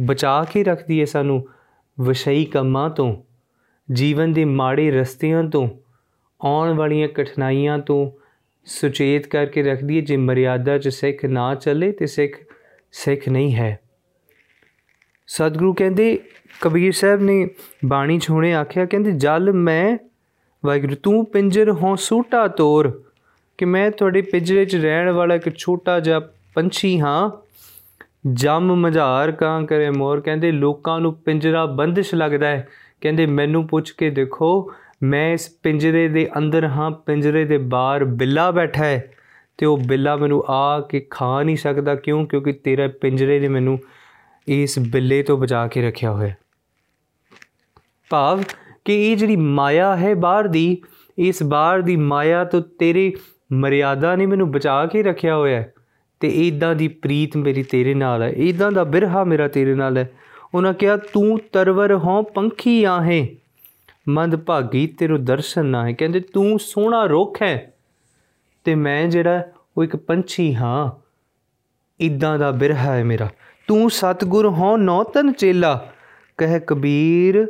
[0.00, 1.48] ਬਚਾ ਕੇ ਰੱਖਦੀ ਹੈ ਸਾਨੂੰ
[2.00, 3.29] ਵਿਸ਼ਈ ਕੰਮਾਂ ਤੋਂ।
[3.92, 5.68] ਜੀਵਨ ਦੇ ਮਾੜੇ ਰਸਤਿਆਂ ਤੋਂ,
[6.42, 8.10] ਆਉਣ ਵਾਲੀਆਂ ਕਠਿਨਾਈਆਂ ਤੋਂ
[8.64, 12.36] ਸੁਚੇਤ ਕਰਕੇ ਰੱਖਦੀ ਹੈ। ਜੇ ਮਰਿਆਦਾ 'ਚ ਸਿੱਖ ਨਾ ਚੱਲੇ ਤੇ ਸਿੱਖ
[12.92, 13.80] ਸਿੱਖ ਨਹੀਂ ਹੈ।
[15.26, 16.18] ਸਤਿਗੁਰੂ ਕਹਿੰਦੇ,
[16.60, 17.48] ਕਬੀਰ ਸਾਹਿਬ ਨੇ
[17.84, 19.98] ਬਾਣੀ 'ਚ ਹੁਣੇ ਆਖਿਆ, ਕਹਿੰਦੇ, ਜਲ ਮੈਂ,
[20.64, 23.02] ਵਾਹਿਗੁਰੂ, ਤੂੰ ਪਿੰਜਰ ਹੋਂ ਸੂਟਾ ਤੋਰ,
[23.58, 26.20] ਕਿ ਮੈਂ ਤੁਹਾਡੇ ਪਿੰਜਰੇ 'ਚ ਰਹਿਣ ਵਾਲਾ ਇੱਕ ਛੋਟਾ ਜਿਹਾ
[26.54, 27.30] ਪੰਛੀ ਹਾਂ।
[28.32, 32.68] ਜਮ ਮਝਾਰ ਕਾਂ ਕਰੇ ਮੋਰ। ਕਹਿੰਦੇ, ਲੋਕਾਂ ਨੂੰ ਪਿੰਜਰਾ ਬੰਦਿਸ਼ ਲੱਗਦਾ ਹੈ।
[33.00, 38.50] ਕਹਿੰਦੇ, ਮੈਨੂੰ ਪੁੱਛ ਕੇ ਦੇਖੋ, ਮੈਂ ਇਸ ਪਿੰਜਰੇ ਦੇ ਅੰਦਰ ਹਾਂ, ਪਿੰਜਰੇ ਦੇ ਬਾਹਰ ਬਿੱਲਾ
[38.50, 39.12] ਬੈਠਾ ਹੈ
[39.58, 42.26] ਤੇ ਉਹ ਬਿੱਲਾ ਮੈਨੂੰ ਆ ਕੇ ਖਾ ਨਹੀਂ ਸਕਦਾ। ਕਿਉਂ?
[42.26, 43.78] ਕਿਉਂਕਿ ਤੇਰਾ ਪਿੰਜਰੇ ਨੇ ਮੈਨੂੰ
[44.48, 46.34] ਇਸ ਬਿੱਲੇ ਤੋਂ ਬਚਾ ਕੇ ਰੱਖਿਆ ਹੋਇਆ
[48.10, 48.42] ਭਾਵ
[48.84, 50.82] ਕਿ ਇਹ ਜਿਹੜੀ ਮਾਇਆ ਹੈ ਬਾਹਰ ਦੀ,
[51.18, 53.14] ਇਸ ਬਾਹਰ ਦੀ ਮਾਇਆ ਤੋਂ ਤੇਰੀ
[53.52, 55.64] ਮਰਿਆਦਾ ਨੇ ਮੈਨੂੰ ਬਚਾ ਕੇ ਰੱਖਿਆ ਹੋਇਆ
[56.20, 60.10] ਤੇ ਇਦਾਂ ਦੀ ਪ੍ਰੀਤ ਮੇਰੀ ਤੇਰੇ ਨਾਲ ਹੈ। ਇਦਾਂ ਦਾ ਬਿਰਹਾ ਮੇਰਾ ਤੇਰੇ ਨਾਲ ਹੈ।
[60.54, 63.36] ਉਹਨਾਂ ਕਿਹਾ, ਤੂੰ ਤਰਵਰ ਹੋਂ ਪੰਖੀ ਆਹੇ।
[64.08, 67.72] ਮੰਦ ਭਾਗੀ ਤੇਰੇ ਦਰਸ਼ਨ ਨਾ ਹੈ ਕਹਿੰਦੇ, ਤੂੰ ਸੋਹਣਾ ਰੁੱਖ ਹੈ
[68.64, 69.42] ਤੇ ਮੈਂ ਜਿਹੜਾ,
[69.76, 70.90] ਉਹ ਇੱਕ ਪੰਛੀ ਹਾਂ।
[72.00, 73.28] ਇਦਾਂ ਦਾ ਬਿਰਹਾ ਹੈ ਮੇਰਾ।
[73.66, 75.88] ਤੂੰ ਸਤਗੁਰ ਹੋ ਨੌਤਨ ਚੇਲਾ।
[76.38, 77.46] ਕਹਿ ਕਬੀਰ,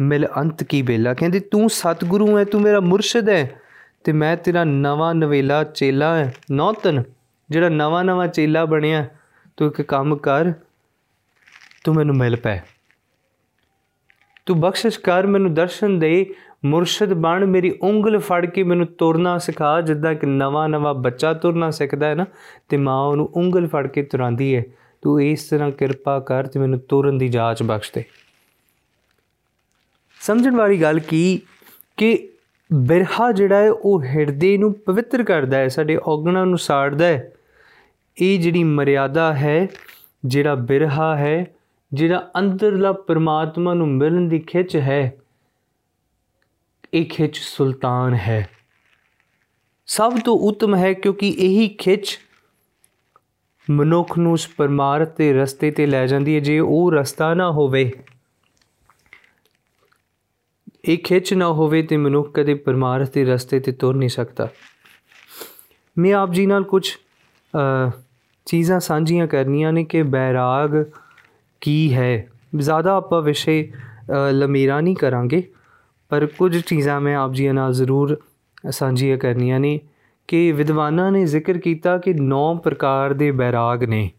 [0.00, 3.60] ਮਿਲ ਅੰਤ ਕੀ ਬੇਲਾ। ਕਹਿੰਦੇ, ਤੂੰ ਸਤਗੁਰੂ ਹੈ, ਤੂੰ ਮੇਰਾ ਮੁਰਸ਼ਿਦ ਹੈ
[4.04, 7.02] ਤੇ ਮੈਂ ਤੇਰਾ ਨਵਾਂ ਨਵੇਲਾ ਚੇਲਾ ਹੈ ਨੌਤਨ
[7.50, 9.06] ਜਿਹੜਾ ਨਵਾਂ ਨਵਾਂ ਚੇਲਾ ਬਣਿਆ,
[9.56, 10.52] ਤੂੰ ਇੱਕ ਕੰਮ ਕਰ
[11.84, 12.62] ਤੂੰ ਮੈਨੂੰ ਮਿਲ ਪੈ।
[14.46, 19.80] ਤੂੰ ਬਖਸ਼ਿਸ਼ ਕਰ ਮੈਨੂੰ ਦਰਸ਼ਨ ਦੇ ਮੁਰਸ਼ਿਦ ਬਣ ਮੇਰੀ ਉਂਗਲ ਫੜ ਕੇ ਮੈਨੂੰ ਤੁਰਨਾ ਸਿਖਾ।
[19.80, 22.26] ਜਿੱਦਾਂ ਕਿ ਨਵਾਂ ਨਵਾਂ ਬੱਚਾ ਤੁਰਨਾ ਸਿੱਖਦਾ ਹੈ ਨਾ,
[22.68, 24.64] ਤੇ ਮਾਂ ਉਹਨੂੰ ਉਂਗਲ ਫੜ ਕੇ ਤੁਰਾਂਦੀ ਹੈ।
[25.02, 28.04] ਤੂੰ ਇਸ ਤਰ੍ਹਾਂ ਕਿਰਪਾ ਕਰ ਤੇ ਮੈਨੂੰ ਤੁਰਨ ਦੀ ਜਾਚ ਬਖਸ਼ ਦੇ।
[30.20, 31.40] ਸਮਝਣ ਵਾਲੀ ਗੱਲ ਕੀ?
[31.96, 32.28] ਕਿ
[32.72, 37.32] ਬਿਰਹਾ ਜਿਹੜਾ ਹੈ, ਉਹ ਹਿਰਦੇ ਨੂੰ ਪਵਿੱਤਰ ਕਰਦਾ ਹੈ, ਸਾਡੇ ਔਗਣਾਂ ਨੂੰ ਸਾੜਦਾ ਹੈ।
[38.18, 39.66] ਇਹ ਜਿਹੜੀ ਮਰਿਆਦਾ ਹੈ,
[40.26, 41.46] ਜਿਹੜਾ ਬਿਰਹਾ ਹੈ
[41.92, 45.12] ਜਿਹੜਾ ਅੰਦਰਲਾ ਪਰਮਾਤਮਾ ਨੂੰ ਮਿਲਣ ਦੀ ਖਿੱਚ ਹੈ,
[46.94, 48.48] ਇਹ ਖਿੱਚ ਸੁਲਤਾਨ ਹੈ।
[49.88, 52.18] ਸਭ ਤੋਂ ਉੱਤਮ ਹੈ ਕਿਉਂਕਿ ਇਹੀ ਖਿੱਚ
[53.68, 57.90] ਮਨੁੱਖ ਨੂੰ ਉਸ ਪਰਮਾਰਥ ਦੇ ਰਸਤੇ ਤੇ ਲੈ ਜਾਂਦੀ ਹੈ, ਜੇ ਉਹ ਰਸਤਾ ਨਾ ਹੋਵੇ।
[60.84, 64.48] ਇਹ ਖਿੱਚ ਨਾ ਹੋਵੇ ਤੇ ਮਨੁੱਖ ਕਦੇ ਪਰਮਾਰਥ ਦੇ ਰਸਤੇ ਤੇ ਤੁਰ ਨਹੀਂ ਸਕਦਾ।
[65.96, 66.88] ਮੈਂ ਆਪ ਜੀ ਨਾਲ ਕੁਝ
[68.46, 70.84] ਚੀਜ਼ਾਂ ਸਾਂਝੀਆਂ ਕਰਨੀਆਂ ਨੇ ਕਿ ਬੈਰਾਗ
[71.62, 72.28] ਕੀ ਹੈ?
[72.56, 73.72] ਜ਼ਿਆਦਾ ਆਪਾਂ ਵਿਸ਼ੇ
[74.32, 75.42] ਲਮੀਰਾ ਨਹੀਂ ਕਰਾਂਗੇ,
[76.10, 78.16] ਪਰ ਕੁਝ ਚੀਜ਼ਾਂ ਮੈਂ ਆਪ ਜੀ ਨਾਲ ਜ਼ਰੂਰ
[78.70, 79.78] ਸਾਂਝੀਆਂ ਕਰਨੀਆਂ ਨੇ
[80.28, 84.10] ਕਿ ਵਿਦਵਾਨਾਂ ਨੇ ਜ਼ਿਕਰ ਕੀਤਾ ਕਿ 9 ਪ੍ਰਕਾਰ ਦੇ ਬੈਰਾਗ ਨੇ।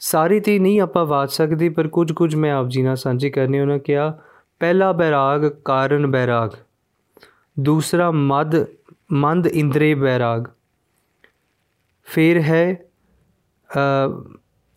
[0.00, 3.60] ਸਾਰੇ ਤੇ ਨਹੀਂ ਆਪਾਂ ਬਾਤ ਸਕਦੇ, ਪਰ ਕੁਝ ਕੁਝ ਮੈਂ ਆਪ ਜੀ ਨਾਲ ਸਾਂਝੇ ਕਰਨੇ,
[3.60, 4.18] ਉਹਨਾਂ ਕਿਹਾ,
[4.60, 6.50] ਪਹਿਲਾ ਬੈਰਾਗ ਕਾਰਨ ਬੈਰਾਗ,
[7.56, 8.64] ਦੂਸਰਾ ਮਦ,
[9.12, 10.46] ਮੰਦ ਇੰਦਰੀ ਬੈਰਾਗ,
[12.06, 12.78] ਫਿਰ ਹੈ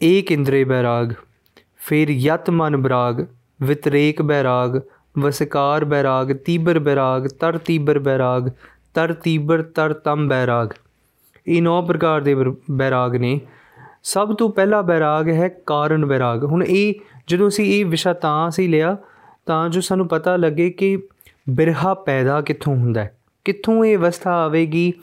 [0.03, 1.11] ਏਕ ਇੰਦਰੀ ਬੈਰਾਗ
[1.77, 3.25] ਫਿਰ ਯਤ ਮਨ ਬਰਾਗ,
[3.61, 4.79] ਵਿਤਰੇਕ ਬੈਰਾਗ
[5.19, 8.49] ਵਸਕਾਰ ਬੈਰਾਗ ਤੀਬਰ ਬੈਰਾਗ ਤਰ ਤੀਬਰ ਬੈਰਾਗ
[8.93, 10.69] ਤਰ ਤੀਬਰ, ਤਰ ਤਮ ਬੈਰਾਗ
[11.47, 12.35] ਇਹ ਨੌ ਪ੍ਰਕਾਰ ਦੇ
[12.71, 13.41] ਬੈਰਾਗ ਨੇ।
[14.03, 16.93] ਸਭ ਤੋਂ ਪਹਿਲਾ ਬੈਰਾਗ ਹੈ ਕਾਰਨ ਬੈਰਾਗ ਹੁਣ ਇਹ
[17.27, 18.97] ਜਦੋਂ ਅਸੀਂ ਇਹ ਵਿਸ਼ਾ ਤਾਂ ਅਸੀਂ ਲਿਆ,
[19.45, 20.97] ਤਾਂ ਜੋ ਸਾਨੂੰ ਪਤਾ ਲੱਗੇ ਕਿ
[21.49, 24.93] ਬਿਰਹਾ ਪੈਦਾ ਕਿੱਥੋਂ ਹੁੰਦਾ ਹੈ। ਕਿੱਥੋਂ ਇਹ ਅਵਸਥਾ ਆਵੇਗੀ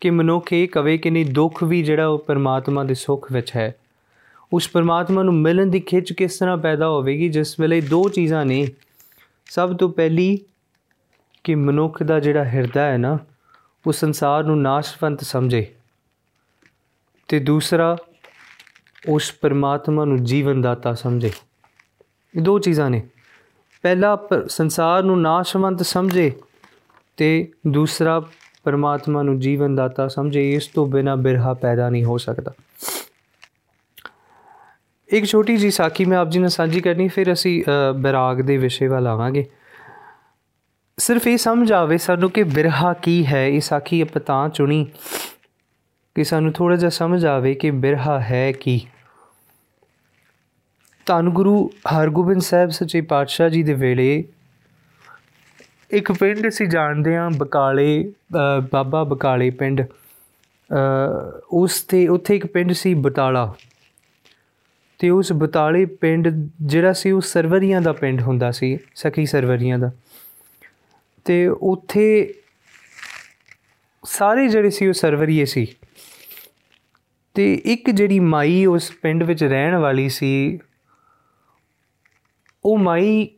[0.00, 3.74] ਕਿ ਮਨੁੱਖ ਇਹ ਕਵੇ ਕਿ ਨਹੀਂ, ਦੁੱਖ ਵੀ ਜਿਹੜਾ ਉਹ ਪਰਮਾਤਮਾ ਦੇ ਸੁੱਖ ਵਿੱਚ ਹੈ।
[4.52, 8.68] ਉਸ ਪਰਮਾਤਮਾ ਨੂੰ ਮਿਲਣ ਦੀ ਖਿੱਚ ਕਿਸ ਤਰ੍ਹਾਂ ਪੈਦਾ ਹੋਵੇਗੀ, ਜਿਸ ਵੇਲੇ ਦੋ ਚੀਜ਼ਾਂ ਨੇ,
[9.46, 10.38] ਸਭ ਤੋਂ ਪਹਿਲੀ
[11.44, 13.18] ਕਿ ਮਨੁੱਖ ਦਾ ਜਿਹੜਾ ਹਿਰਦਾ ਹੈ ਨਾ,
[13.86, 15.74] ਉਹ ਸੰਸਾਰ ਨੂੰ ਨਾਸ਼ਵੰਤ ਸਮਝੇ
[17.28, 17.96] ਤੇ ਦੂਸਰਾ,
[19.08, 21.30] ਉਸ ਪਰਮਾਤਮਾ ਨੂੰ ਜੀਵਨ ਦਾਤਾ ਸਮਝੇ।
[22.36, 23.02] ਇਹ ਦੋ ਚੀਜ਼ਾਂ ਨੇ।
[23.82, 26.32] ਪਹਿਲਾ ਸੰਸਾਰ ਨੂੰ ਨਾਸ਼ਵੰਤ ਸਮਝੇ
[27.16, 28.22] ਤੇ ਦੂਸਰਾ,
[28.64, 32.54] ਪਰਮਾਤਮਾ ਨੂੰ ਜੀਵਨ ਦਾਤਾ ਸਮਝੇ। ਇਸ ਤੋਂ ਬਿਨਾ ਬਿਰਹਾ ਪੈਦਾ ਨਹੀਂ ਹੋ ਸਕਦਾ।
[35.08, 37.64] ਇੱਕ ਛੋਟੀ ਜੀ ਸਾਖੀ ਮੈਂ ਆਪ ਜੀ ਨਾਲ ਸਾਂਝੀ ਕਰਨੀ, ਫਿਰ ਅਸੀਂ
[37.96, 39.44] ਬਿਰਾਗ ਦੇ ਵਿਸ਼ੇ ਵੱਲ ਆਵਾਂਗੇ।
[40.98, 44.84] ਸਿਰਫ ਇਹ ਸਮਝ ਆਵੇ ਸਾਨੂੰ ਕਿ ਬਿਰਹਾ ਕੀ ਹੈ, ਇਹ ਸਾਖੀ ਆਪਾਂ ਤਾਂ ਚੁਣੀ
[46.16, 48.80] ਕਿ ਸਾਨੂੰ ਥੋੜਾ ਜਿਹਾ ਸਮਝ ਆਵੇ ਕਿ ਬਿਰਹਾ ਹੈ ਕੀ।
[51.06, 54.24] ਧੰਨ ਗੁਰੂ ਹਰਗੋਬਿੰਦ ਸਾਹਿਬ ਸੱਚੇ ਪਾਤਸ਼ਾਹ ਜੀ ਦੇ ਵੇਲੇ
[55.90, 58.12] ਇੱਕ ਪਿੰਡ ਅਸੀਂ ਜਾਣਦੇ ਹਾਂ, ਬਕਾਲੇ
[58.72, 59.82] ਬਾਬਾ ਬਕਾਲੇ ਪਿੰਡ।
[61.52, 63.52] ਉਸ ਤੇ ਉੱਥੇ ਇੱਕ ਪਿੰਡ ਸੀ ਬਤਾਲਾ
[64.98, 69.90] ਤੇ ਉਸ ਬਤਾਲੇ ਪਿੰਡ ਜਿਹੜਾ ਸੀ, ਉਹ ਸਰਵਰੀਆਂ ਦਾ ਪਿੰਡ ਹੁੰਦਾ ਸੀ, ਸਖੀ ਸਰਵਰੀਆਂ ਦਾ।
[71.24, 72.34] ਤੇ ਉੱਥੇ
[74.04, 75.66] ਸਾਰੇ ਜਿਹੜੇ ਸੀ, ਉਹ ਸਰਵਰੀਏ ਸੀ।
[77.34, 80.58] ਤੇ ਇੱਕ ਜਿਹੜੀ ਮਾਈ ਉਸ ਪਿੰਡ ਵਿੱਚ ਰਹਿਣ ਵਾਲੀ ਸੀ,
[82.64, 83.28] ਉਹ ਮਾਈ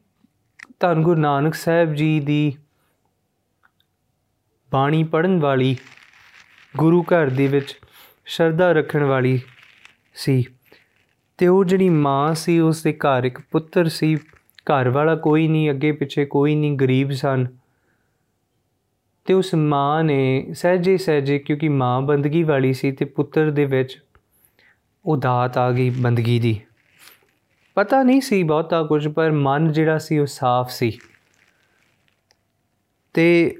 [0.80, 2.56] ਧੰਨ ਗੁਰੂ ਨਾਨਕ ਸਾਹਿਬ ਜੀ ਦੀ
[4.72, 5.76] ਬਾਣੀ ਪੜਨ ਵਾਲੀ,
[6.76, 7.80] ਗੁਰੂ ਘਰ ਦੇ ਵਿੱਚ
[8.24, 9.40] ਸ਼ਰਧਾ ਰੱਖਣ ਵਾਲੀ
[10.14, 10.44] ਸੀ।
[11.40, 14.16] ਤੇ ਉਹ ਜਿਹੜੀ ਮਾਂ ਸੀ ਉਸ ਦੇ ਘਰ ਇੱਕ ਪੁੱਤਰ ਸੀ।
[14.57, 17.46] ਘਰ ਵਾਲਾ ਕੋਈ ਨਹੀਂ, ਅੱਗੇ ਪਿੱਛੇ ਕੋਈ ਨਹੀਂ, ਗਰੀਬ ਸਨ।
[19.24, 24.03] ਤੇ ਉਸ ਮਾਂ ਨੇ ਸਹਜੇ ਸਹਜੇ, ਕਿਉਂਕਿ ਮਾਂ ਬੰਦਗੀ ਵਾਲੀ ਸੀ ਤੇ ਪੁੱਤਰ ਦੇ ਵਿੱਚ
[25.05, 26.61] ਉਹ ਦਾਤ ਆ ਗਈ ਬੰਦਗੀ ਦੀ।
[27.74, 30.98] ਪਤਾ ਨਹੀਂ ਸੀ ਬਹੁਤਾ ਕੁਝ, ਪਰ ਮਨ ਜਿਹੜਾ ਸੀ ਉਹ ਸਾਫ਼ ਸੀ।
[33.14, 33.57] ਤੇ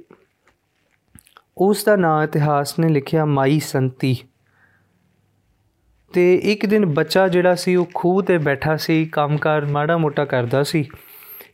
[1.59, 4.17] ਉਸ ਦਾ ਨਾਂ ਇਤਿਹਾਸ ਨੇ ਲਿਖਿਆ, ਮਾਈ ਸੰਤੀ।
[6.13, 10.63] ਤੇ ਇੱਕ ਦਿਨ ਬੱਚਾ ਜਿਹੜਾ ਸੀ ਉਹ ਖੂਹ ਤੇ ਬੈਠਾ ਸੀ, ਕੰਮਕਾਰ ਮਾੜਾ ਮੋਟਾ ਕਰਦਾ
[10.63, 10.85] ਸੀ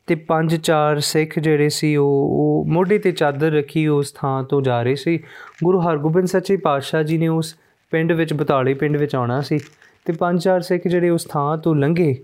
[0.06, 4.62] ਤੇ ਪੰਜ ਚਾਰ ਸਿੱਖ ਜਿਹੜੇ ਸੀ ਉਹ ਉਹ ਮੋਢੇ ਤੇ ਚਾਦਰ ਰੱਖੀ ਉਸ ਥਾਂ ਤੋਂ
[4.62, 5.18] ਜਾ ਰਹੇ ਸੀ।
[5.64, 7.54] ਗੁਰੂ ਹਰਗੋਬਿੰਦ ਸੱਚੇ ਪਾਤਸ਼ਾਹ ਜੀ ਨੇ ਉਸ
[7.90, 9.58] ਪਿੰਡ ਵਿੱਚ, ਬਤਾਲੇ ਪਿੰਡ ਵਿੱਚ ਆਉਣਾ ਸੀ
[10.04, 12.14] ਤੇ ਪੰਜ ਚਾਰ ਸਿੱਖ ਜਿਹੜੇ ਉਸ ਥਾਂ ਤੋਂ ਲੰਘੇ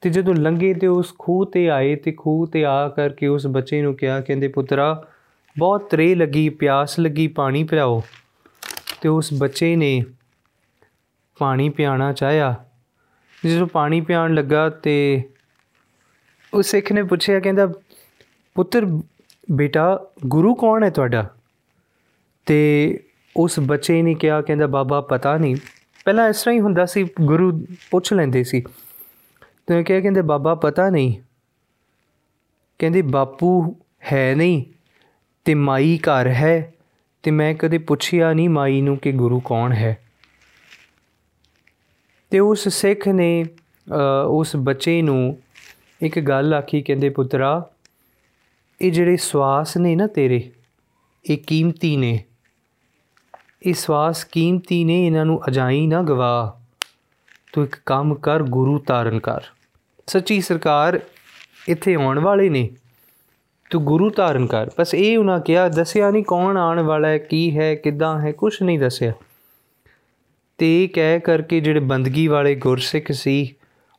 [0.00, 3.82] ਤੇ ਜਦੋਂ ਲੰਘੇ ਤੇ ਉਸ ਖੂਹ ਤੇ ਆਏ ਤੇ ਖੂਹ ਤੇ ਆ ਕਰਕੇ ਉਸ ਬੱਚੇ
[3.82, 5.04] ਨੂੰ ਕਿਹਾ, ਕਹਿੰਦੇ, ਪੁੱਤਰਾ,
[5.58, 8.02] ਬਹੁਤ ਤਰੇ ਲੱਗੀ, ਪਿਆਸ ਲੱਗੀ, ਪਾਣੀ ਪਿਆਓ
[9.00, 10.02] ਤੇ ਉਸ ਬੱਚੇ ਨੇ
[11.40, 12.64] ਪਾਣੀ ਪਿਆਣਾ ਚਾਹਿਆ।
[13.46, 15.22] ਜਦੋਂ ਪਾਣੀ ਪਿਆਣ ਲੱਗਾ ਤੇ
[16.54, 17.72] ਉਸ ਸਿੱਖ ਨੇ ਪੁੱਛਿਆ, ਕਹਿੰਦਾ,
[18.54, 18.86] ਪੁੱਤਰ,
[19.52, 21.34] ਬੇਟਾ, ਗੁਰੂ ਕੌਣ ਹੈ ਤੁਹਾਡਾ?
[22.46, 22.98] ਤੇ
[23.36, 25.56] ਉਸ ਬੱਚੇ ਨੇ ਕਿਹਾ, ਕਹਿੰਦਾ, ਬਾਬਾ, ਪਤਾ ਨਹੀਂ।
[26.04, 28.64] ਪਹਿਲਾਂ ਇਸ ਤਰ੍ਹਾਂ ਹੀ ਹੁੰਦਾ ਸੀ, ਗੁਰੂ ਪੁੱਛ ਲੈਂਦੇ ਸੀ।
[29.66, 31.14] ਤੇ ਕਿਹਾ, ਕਹਿੰਦੇ, ਬਾਬਾ, ਪਤਾ ਨਹੀਂ।
[32.78, 33.76] ਕਹਿੰਦੇ, ਬਾਪੂ
[34.12, 34.64] ਹੈ ਨਹੀਂ
[35.44, 36.74] ਤੇ ਮਾਈ ਘਰ ਹੈ
[37.22, 39.98] ਤੇ ਮੈਂ ਕਦੇ ਪੁੱਛਿਆ ਨਹੀਂ ਮਾਈ ਨੂੰ ਕਿ ਗੁਰੂ ਕੌਣ ਹੈ?
[42.30, 43.44] ਤੇ ਉਸ ਸਿੱਖ ਨੇ
[44.28, 45.38] ਉਸ ਬੱਚੇ ਨੂੰ
[46.02, 47.70] ਇੱਕ ਗੱਲ ਆਖੀ ਕਹਿੰਦੇ, ਪੁੱਤਰਾ,
[48.80, 50.50] ਇਹ ਜਿਹੜੇ ਸਵਾਸ ਨੇ ਨਾ ਤੇਰੇ,
[51.24, 52.18] ਇਹ ਕੀਮਤੀ ਨੇ।
[53.66, 56.60] ਇਹ ਸਵਾਸ ਕੀਮਤੀ ਨੇ, ਇਹਨਾਂ ਨੂੰ ਅਜਾਈ ਨਾ ਗਵਾ।
[57.52, 59.40] ਤੂੰ ਇੱਕ ਕੰਮ ਕਰ, ਗੁਰੂ ਤਾਰਨ ਕਰ।
[60.06, 61.00] ਸੱਚੀ ਸਰਕਾਰ
[61.68, 62.68] ਇੱਥੇ ਆਉਣ ਵਾਲੇ ਨੇ।
[63.70, 67.58] ਤੂੰ ਗੁਰੂ ਧਾਰਨ ਕਰ। ਬਸ ਇਹ ਉਹਨਾਂ ਕਿਹਾ, ਦੱਸਿਆ ਨਹੀਂ ਕੌਣ ਆਉਣ ਵਾਲਾ ਹੈ, ਕੀ
[67.58, 69.12] ਹੈ, ਕਿਦਾਂ ਹੈ ਕੁਝ ਨਹੀਂ ਦੱਸਿਆ।
[70.60, 73.54] ਤੇ ਕਹਿ ਕਰਕੇ ਜਿਹੜੇ ਬੰਦਗੀ ਵਾਲੇ ਗੁਰਸਿੱਖ ਸੀ,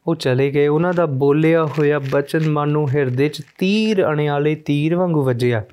[0.07, 4.95] ਉਹ ਚਲੇ ਗਏ। ਉਹਨਾਂ ਦਾ ਬੋਲਿਆ ਹੋਇਆ ਬਚਨ ਮਨ ਨੂੰ ਹਿਰਦੇ 'ਚ ਤੀਰ ਅਣਿਆਲੇ ਤੀਰ
[4.95, 5.63] ਵਾਂਗੂ ਵੱਜਿਆ।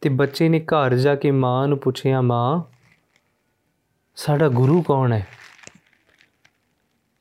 [0.00, 2.62] ਤੇ ਬੱਚੇ ਨੇ ਘਰ ਜਾ ਕੇ ਮਾਂ ਨੂੰ ਪੁੱਛਿਆ, ਮਾਂ,
[4.16, 5.26] ਸਾਡਾ ਗੁਰੂ ਕੌਣ ਹੈ?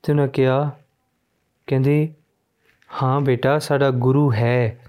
[0.04, 0.72] ਤੇ ਉਹਨਾਂ ਕਿਹਾ,
[1.68, 2.14] ਕਹਿੰਦੇ,
[3.02, 4.80] ਹਾਂ ਬੇਟਾ, ਸਾਡਾ ਗੁਰੂ ਹੈ।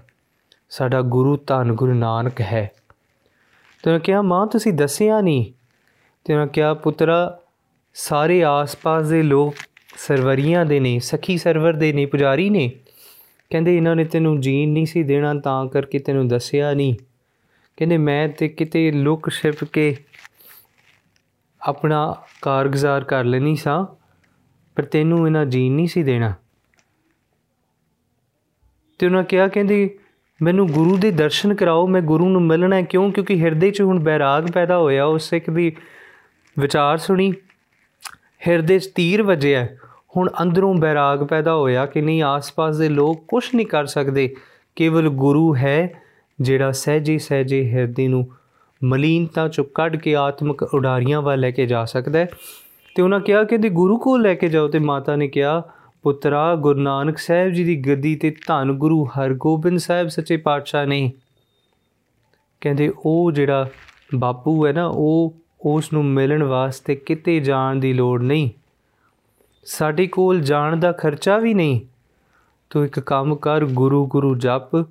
[0.69, 2.71] ਸਾਡਾ ਗੁਰੂ ਧੰਨ ਗੁਰੂ ਨਾਨਕ ਹੈ।
[3.83, 5.53] ਤੇ ਉਹਨਾਂ ਕਿਹਾ, ਮਾਂ, ਤੁਸੀਂ ਦੱਸਿਆ ਨਹੀਂ?
[6.25, 7.39] ਤੇ ਉਹਨਾਂ ਕਿਹਾ, ਪੁੱਤਰਾ
[7.99, 9.55] ਸਾਰੇ ਆਸ-ਪਾਸ ਦੇ ਲੋਕ
[9.97, 12.71] ਸਰਵਰੀਆਂ ਦੇ ਨੇ, ਸਖੀ ਸਰਵਰ ਦੇ ਨੇ, ਪੁਜਾਰੀ ਨੇ।
[13.49, 16.95] ਕਹਿੰਦੇ, ਇਹਨਾਂ ਨੇ ਤੈਨੂੰ ਜੀਣ ਨਹੀਂ ਸੀ ਦੇਣਾ, ਤਾਂ ਕਰਕੇ ਤੈਨੂੰ ਦੱਸਿਆ ਨਹੀਂ।
[17.77, 19.97] ਕਹਿੰਦੇ, ਮੈਂ ਤੇ ਕਿਤੇ ਲੁਕ ਛਿਪ ਕੇ
[21.61, 23.85] ਆਪਣਾ ਕਾਰਗਜ਼ਾਰ ਕਰ ਲੈਣੀ ਸਾਂ,
[24.75, 26.33] ਪਰ ਤੈਨੂੰ ਇਹਨਾਂ ਜੀਣ ਨਹੀਂ ਸੀ ਦੇਣਾ।
[28.99, 29.97] ਤੇ ਉਹਨਾਂ ਕਿਹਾ, ਕਹਿੰਦੇ,
[30.41, 33.11] ਮੈਨੂੰ ਗੁਰੂ ਦੇ ਦਰਸ਼ਨ ਕਰਾਓ, ਮੈਂ ਗੁਰੂ ਨੂੰ ਮਿਲਣਾ ਕਿਉਂ?
[33.11, 35.75] ਕਿਉਂਕਿ ਹਿਰਦੇ 'ਚ ਹੁਣ ਬੈਰਾਗ ਪੈਦਾ ਹੋਇਆ ਉਸ ਸਿੱਖ ਦੀ
[36.59, 37.33] ਵਿਚਾਰ ਸੁਣੀ।
[38.47, 39.67] ਹਿਰਦੇ 'ਚ ਤੀਰ ਵੱਜਿਆ
[40.17, 44.35] ਹੁਣ ਅੰਦਰੋਂ ਬੈਰਾਗ ਪੈਦਾ ਹੋਇਆ ਕਿ ਨਹੀਂ, ਆਸ-ਪਾਸ ਦੇ ਲੋਕ ਕੁਝ ਨਹੀਂ ਕਰ ਸਕਦੇ।
[44.75, 46.01] ਕੇਵਲ ਗੁਰੂ ਹੈ
[46.41, 48.27] ਜਿਹੜਾ ਸਹਜੇ ਸਹਜੇ ਹਿਰਦੇ ਨੂੰ
[48.83, 52.29] ਮਲੀਨਤਾ ਚੋਂ ਕੱਢ ਕੇ ਆਤਮਿਕ ਉਡਾਰੀਆਂ ਵੱਲ ਲੈ ਕੇ ਜਾ ਸਕਦਾ ਹੈ।
[52.95, 55.63] ਤੇ ਉਹਨਾਂ ਕਿਹਾ ਕਿ ਗੁਰੂ ਕੋਲ ਲੈ ਕੇ ਜਾਓ ਤੇ ਮਾਤਾ ਨੇ ਕਿਹਾ,
[56.03, 61.11] ਪੁੱਤਰਾ ਗੁਰੂ ਨਾਨਕ ਸਾਹਿਬ ਜੀ ਦੀ ਗੱਦੀ ਤੇ ਧੰਨ ਗੁਰੂ ਹਰਗੋਬਿੰਦ ਸਾਹਿਬ ਸੱਚੇ ਪਾਤਸ਼ਾਹ ਨੇ।
[62.61, 63.69] ਕਹਿੰਦੇ, ਉਹ ਜਿਹੜਾ
[64.15, 68.49] ਬਾਪੂ ਹੈ ਨਾ, ਉਹ ਉਸ ਨੂੰ ਮਿਲਣ ਵਾਸਤੇ ਕਿਤੇ ਜਾਣ ਦੀ ਲੋੜ ਨਹੀਂ।
[69.65, 71.81] ਸਾਡੇ ਕੋਲ ਜਾਣ ਦਾ ਖਰਚਾ ਵੀ ਨਹੀਂ।
[72.69, 74.85] ਤੂੰ ਇੱਕ ਕੰਮ ਕਰ, ਗੁਰੂ ਗੁਰੂ ਜਪ,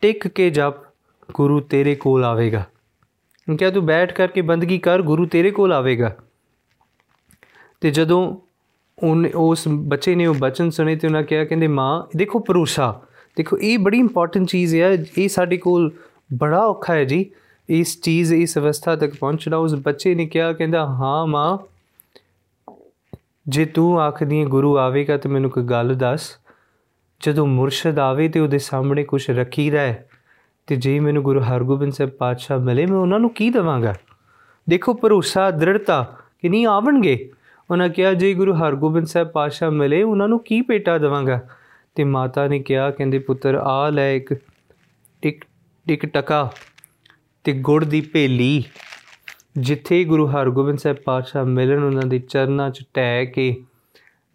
[0.00, 0.74] ਟਿਕ ਕੇ ਜਪ,
[1.34, 2.64] ਗੁਰੂ ਤੇਰੇ ਕੋਲ ਆਵੇਗਾ।
[3.58, 6.16] ਕਿਹਾ ਤੂੰ ਬੈਠ ਕਰਕੇ ਬੰਦਗੀ ਕਰ, ਗੁਰੂ ਤੇਰੇ ਕੋਲ ਆਵੇਗਾ?
[7.80, 8.36] ਤੇ ਜਦੋਂ
[9.02, 13.02] ਉਹ ਉਸ ਬੱਚੇ ਨੇ ਉਹ ਬਚਨ ਸੁਣੇ ਤੇ ਉਹਨਾਂ ਕਿਹਾ, ਕਹਿੰਦੇ, ਮਾਂ, ਦੇਖੋ ਭਰੋਸਾ।
[13.36, 15.92] ਦੇਖੋ, ਇਹ ਬੜੀ ਇੰਪੋਰਟੈਂਟ ਚੀਜ਼ ਹੈ ਇਹ ਸਾਡੇ ਕੋਲ
[16.38, 17.30] ਬੜਾ ਔਖਾ ਹੈ ਜੀ।
[17.68, 21.58] ਇਸ ਚੀਜ਼, ਇਸ ਅਵਸਥਾ ਤੱਕ ਪਹੁੰਚਣਾ। ਉਸ ਬੱਚੇ ਨੇ ਕਿਹਾ, ਕਹਿੰਦਾ, ਹਾਂ ਮਾਂ,
[23.48, 26.38] ਜੇ ਤੂੰ ਆਖਦੀ ਗੁਰੂ ਆਵੇਗਾ ਤੇ ਮੈਨੂੰ ਕੋਈ ਗੱਲ ਦੱਸ।
[27.20, 29.94] ਜਦੋਂ ਮੁਰਸ਼ਿਦ ਆਵੇ ਤੇ ਉਹਦੇ ਸਾਹਮਣੇ ਕੁਝ ਰੱਖੀ ਰਹਿ
[30.66, 33.94] ਤੇ ਜੇ ਮੈਨੂੰ ਗੁਰੂ ਹਰਗੋਬਿੰਦ ਸਾਹਿਬ ਪਾਤਸ਼ਾਹ ਮਿਲੇ, ਮੈਂ ਉਹਨਾਂ ਨੂੰ ਕੀ ਦਵਾਂਗਾ?
[34.68, 37.30] ਦੇਖੋ, ਭਰੋਸਾ, ਦ੍ਰਿੜਤਾ, ਕਿ ਨਹੀਂ, ਆਵਣਗੇ।
[37.70, 41.40] ਉਹਨਾਂ ਕਿਹਾ, ਜੇ ਗੁਰੂ ਹਰਗੋਬਿੰਦ ਸਾਹਿਬ ਪਾਤਸ਼ਾਹ ਮਿਲੇ, ਉਹਨਾਂ ਨੂੰ ਕੀ ਪੇਟਾ ਦਵਾਂਗਾ?
[41.94, 44.34] ਤੇ ਮਾਤਾ ਨੇ ਕਿਹਾ, ਕਹਿੰਦੇ, ਪੁੱਤਰ, ਆ ਲੈ ਇੱਕ
[45.22, 45.44] ਇੱਕ
[45.88, 46.52] ਇੱਕ ਟਕਾ
[47.42, 48.64] ਅਤੇ ਗੁੜ ਦੀ ਭੇਲੀ।
[49.58, 53.64] ਜਿੱਥੇ ਗੁਰੂ ਹਰਗੋਬਿੰਦ ਸਾਹਿਬ ਪਾਤਸ਼ਾਹ ਮਿਲਣ, ਉਹਨਾਂ ਦੇ ਚਰਨਾਂ 'ਚ ਟਹਿ ਕੇ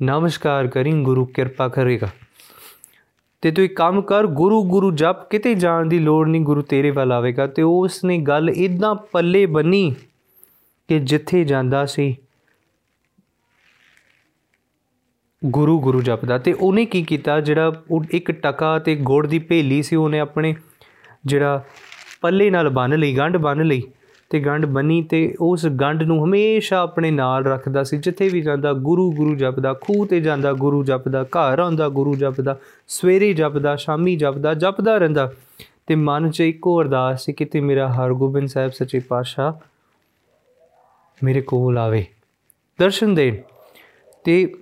[0.03, 2.09] ਨਮਸਕਾਰ ਕਰੀ, ਗੁਰੂ ਕਿਰਪਾ ਕਰੇਗਾ।
[3.41, 6.91] ਤੇ ਤੂੰ ਇੱਕ ਕੰਮ ਕਰ, ਗੁਰੂ ਗੁਰੂ ਜਪ, ਕਿਤੇ ਜਾਣ ਦੀ ਲੋੜ ਨਹੀਂ, ਗੁਰੂ ਤੇਰੇ
[6.91, 9.95] ਵੱਲ ਆਵੇਗਾ। ਤੇ ਉਸ ਨੇ ਗੱਲ ਇਦਾਂ ਪੱਲੇ ਬੰਨੀ
[10.87, 12.15] ਕਿ ਜਿੱਥੇ ਜਾਂਦਾ ਸੀ,
[15.45, 17.71] ਗੁਰੂ ਗੁਰੂ ਜਪਦਾ। ਤੇ ਉਹਨੇ ਕੀ ਕੀਤਾ, ਜਿਹੜਾ
[18.11, 20.55] ਇੱਕ ਟਕਾ ਤੇ ਗੁੜ ਦੀ ਭੇਲੀ ਸੀ, ਉਹਨੇ ਆਪਣੇ
[21.25, 21.63] ਜਿਹੜਾ
[22.21, 23.83] ਪੱਲੇ ਨਾਲ ਬੰਨ ਲਈ, ਗੰਢ ਬੰਨ ਲਈ
[24.29, 28.73] ਤੇ ਗੰਢ ਬੰਨੀ ਤੇ ਉਸ ਗੰਢ ਨੂੰ ਹਮੇਸ਼ਾ ਆਪਣੇ ਨਾਲ ਰੱਖਦਾ ਸੀ। ਜਿੱਥੇ ਵੀ ਜਾਂਦਾ,
[28.73, 32.57] ਗੁਰੂ ਗੁਰੂ ਜਪਦਾ, ਖੂਹ ਤੇ ਜਾਂਦਾ, ਗੁਰੂ ਜਪਦਾ, ਘਰ ਆਉਂਦਾ, ਗੁਰੂ ਜਪਦਾ,
[32.87, 35.33] ਸਵੇਰੇ ਜਪਦਾ, ਸ਼ਾਮੀ ਜਪਦਾ ਜਪਦਾ ਰਹਿੰਦਾ।
[35.87, 39.53] ਤੇ ਮਨ 'ਚ ਇੱਕੋ ਅਰਦਾਸ ਸੀ ਕਿ ਤੇ ਮੇਰਾ ਹਰਗੋਬਿੰਦ ਸਾਹਿਬ ਸੱਚੇ ਪਾਤਸ਼ਾਹ
[41.23, 42.05] ਮੇਰੇ ਕੋਲ ਆਵੇ।
[42.79, 43.43] ਦਰਸ਼ਨ ਦੇ
[44.23, 44.53] ਤੇ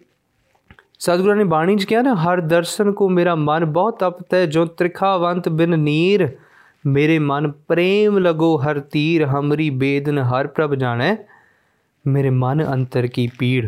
[0.99, 4.65] ਸਤਿਗੁਰਾਂ ਨੇ ਬਾਣੀ 'ਚ ਕਿਹਾ ਨਾ, ਹਰ ਦਰਸ਼ਨ ਕੋ ਮੇਰਾ ਮਨ ਬਹੁਤ ਤਪਤ ਹੈ, ਜੋ
[4.65, 6.29] ਤ੍ਰਿਖਾਵੰਤ ਬਿਨ ਨੀਰ
[6.85, 11.15] ਮੇਰੇ ਮਨ ਪ੍ਰੇਮ ਲਗੋ ਹਰ ਤੀਰ, ਹਮਰੀ ਬੇਦਨ ਹਰ ਪ੍ਰਭ ਜਾਣੈ।
[12.07, 13.67] ਮੇਰੇ ਮਨ ਅੰਤਰ ਕੀ ਪੀੜ?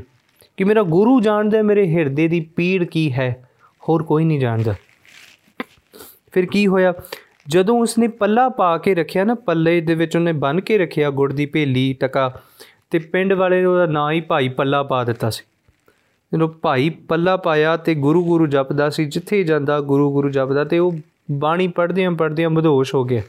[0.57, 3.49] ਕਿ ਮੇਰਾ ਗੁਰੂ ਜਾਣਦਾ, ਮੇਰੇ ਹਿਰਦੇ ਦੀ ਪੀੜ ਕੀ ਹੈ?
[3.89, 4.75] ਹੋਰ ਕੋਈ ਨਹੀਂ ਜਾਣਦਾ।
[6.31, 6.93] ਫਿਰ ਕੀ ਹੋਇਆ?
[7.47, 11.33] ਜਦੋਂ ਉਸਨੇ ਪੱਲਾ ਪਾ ਕੇ ਰੱਖਿਆ ਨਾ, ਪੱਲੇ ਦੇ ਵਿੱਚ ਉਹਨੇ ਬੰਨ ਕੇ ਰੱਖਿਆ ਗੁੜ
[11.33, 12.41] ਦੀ ਭੇਲੀ, ਟਕਾ,
[12.89, 15.43] ਤੇ ਪਿੰਡ ਵਾਲੇ ਨੇ ਉਹਦਾ ਨਾਂ ਹੀ ਭਾਈ ਪੱਲਾ ਪਾ ਦਿੱਤਾ ਸੀ।
[16.33, 20.79] ਜਦੋਂ ਭਾਈ ਪੱਲਾ ਪਾਇਆ ਤੇ ਗੁਰੂ ਗੁਰੂ ਜਪਦਾ ਸੀ, ਜਿੱਥੇ ਜਾਂਦਾ ਗੁਰੂ ਗੁਰੂ ਜਪਦਾ ਤੇ
[20.79, 20.97] ਉਹ
[21.31, 23.21] ਬਾਣੀ ਪੜ੍ਹਦਿਆਂ ਪੜ੍ਹਦਿਆਂ ਮਧੋਸ਼ ਹੋ ਗਿਆ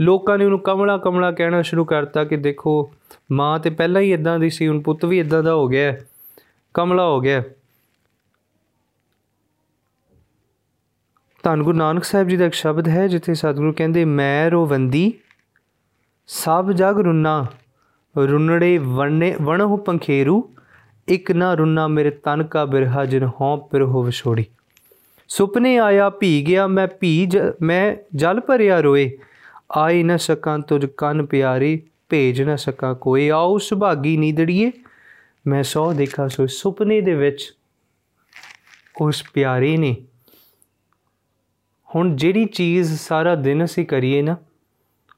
[0.00, 2.92] ਲੋਕਾਂ ਨੇ ਉਹਨੂੰ ਕਮਲਾ ਕਮਲਾ ਕਹਿਣਾ ਸ਼ੁਰੂ ਕਰਤਾ ਕਿ ਦੇਖੋ,
[3.32, 5.96] ਮਾਂ ਤੇ ਪਹਿਲਾਂ ਹੀ ਇਦਾਂ ਦੀ ਸੀ, ਹੁਣ ਪੁੱਤ ਵੀ ਇਦਾਂ ਦਾ ਹੋ ਗਿਆ
[6.74, 7.42] ਕਮਲਾ ਹੋ ਗਿਆ
[11.42, 15.12] ਧੰਨ ਗੁਰੂ ਨਾਨਕ ਸਾਹਿਬ ਜੀ ਦਾ ਇੱਕ ਸ਼ਬਦ ਹੈ, ਜਿੱਥੇ ਸਤਿਗੁਰੂ ਕਹਿੰਦੇ, ਮੈਂ ਰੋਵੰਦੀ,
[16.26, 17.46] ਸਭ ਜਗ ਰੁੰਨਾ,
[18.18, 20.50] ਰੁੰਨੜੇ ਵਣੇ ਵਣਹੁ ਪੰਖੇਰੂ,
[21.08, 24.44] ਇਕ ਨਾ ਰੁੰਨਾ ਮੇਰੇ ਤਨ ਕਾ ਬਿਰਹਾ, ਜਿਨ ਹਉ ਪਿਰਹੁ ਵਿਛੋੜੀ।
[25.30, 27.28] ਸੁਪਨੇ ਆਇਆ ਭੀ ਗਿਆ, ਮੈਂ ਭੀ
[27.62, 29.10] ਮੈਂ ਜਲ ਭਰਿਆ ਰੋਏ।
[29.72, 34.70] ਆਈ ਨਾ ਸਕਾਂ ਤੁਝ ਕੰਨ ਪਿਆਰੀ, ਭੇਜ ਨਾ ਸਕਾਂ ਕੋਈ ਆਉ ਸੁਭਾਗੀ ਨੀਦੜੀਏ,
[35.46, 37.52] ਮੈਂ ਸੋ ਦੇਖਾ ਸੋ ਸੁਪਨੇ ਦੇ ਵਿੱਚ
[39.00, 39.94] ਉਸ ਪਿਆਰੇ ਨੇ।
[41.88, 44.36] ਹੁਣ ਜਿਹੜੀ ਚੀਜ਼ ਸਾਰਾ ਦਿਨ ਅਸੀਂ ਕਰੀਏ ਨਾ,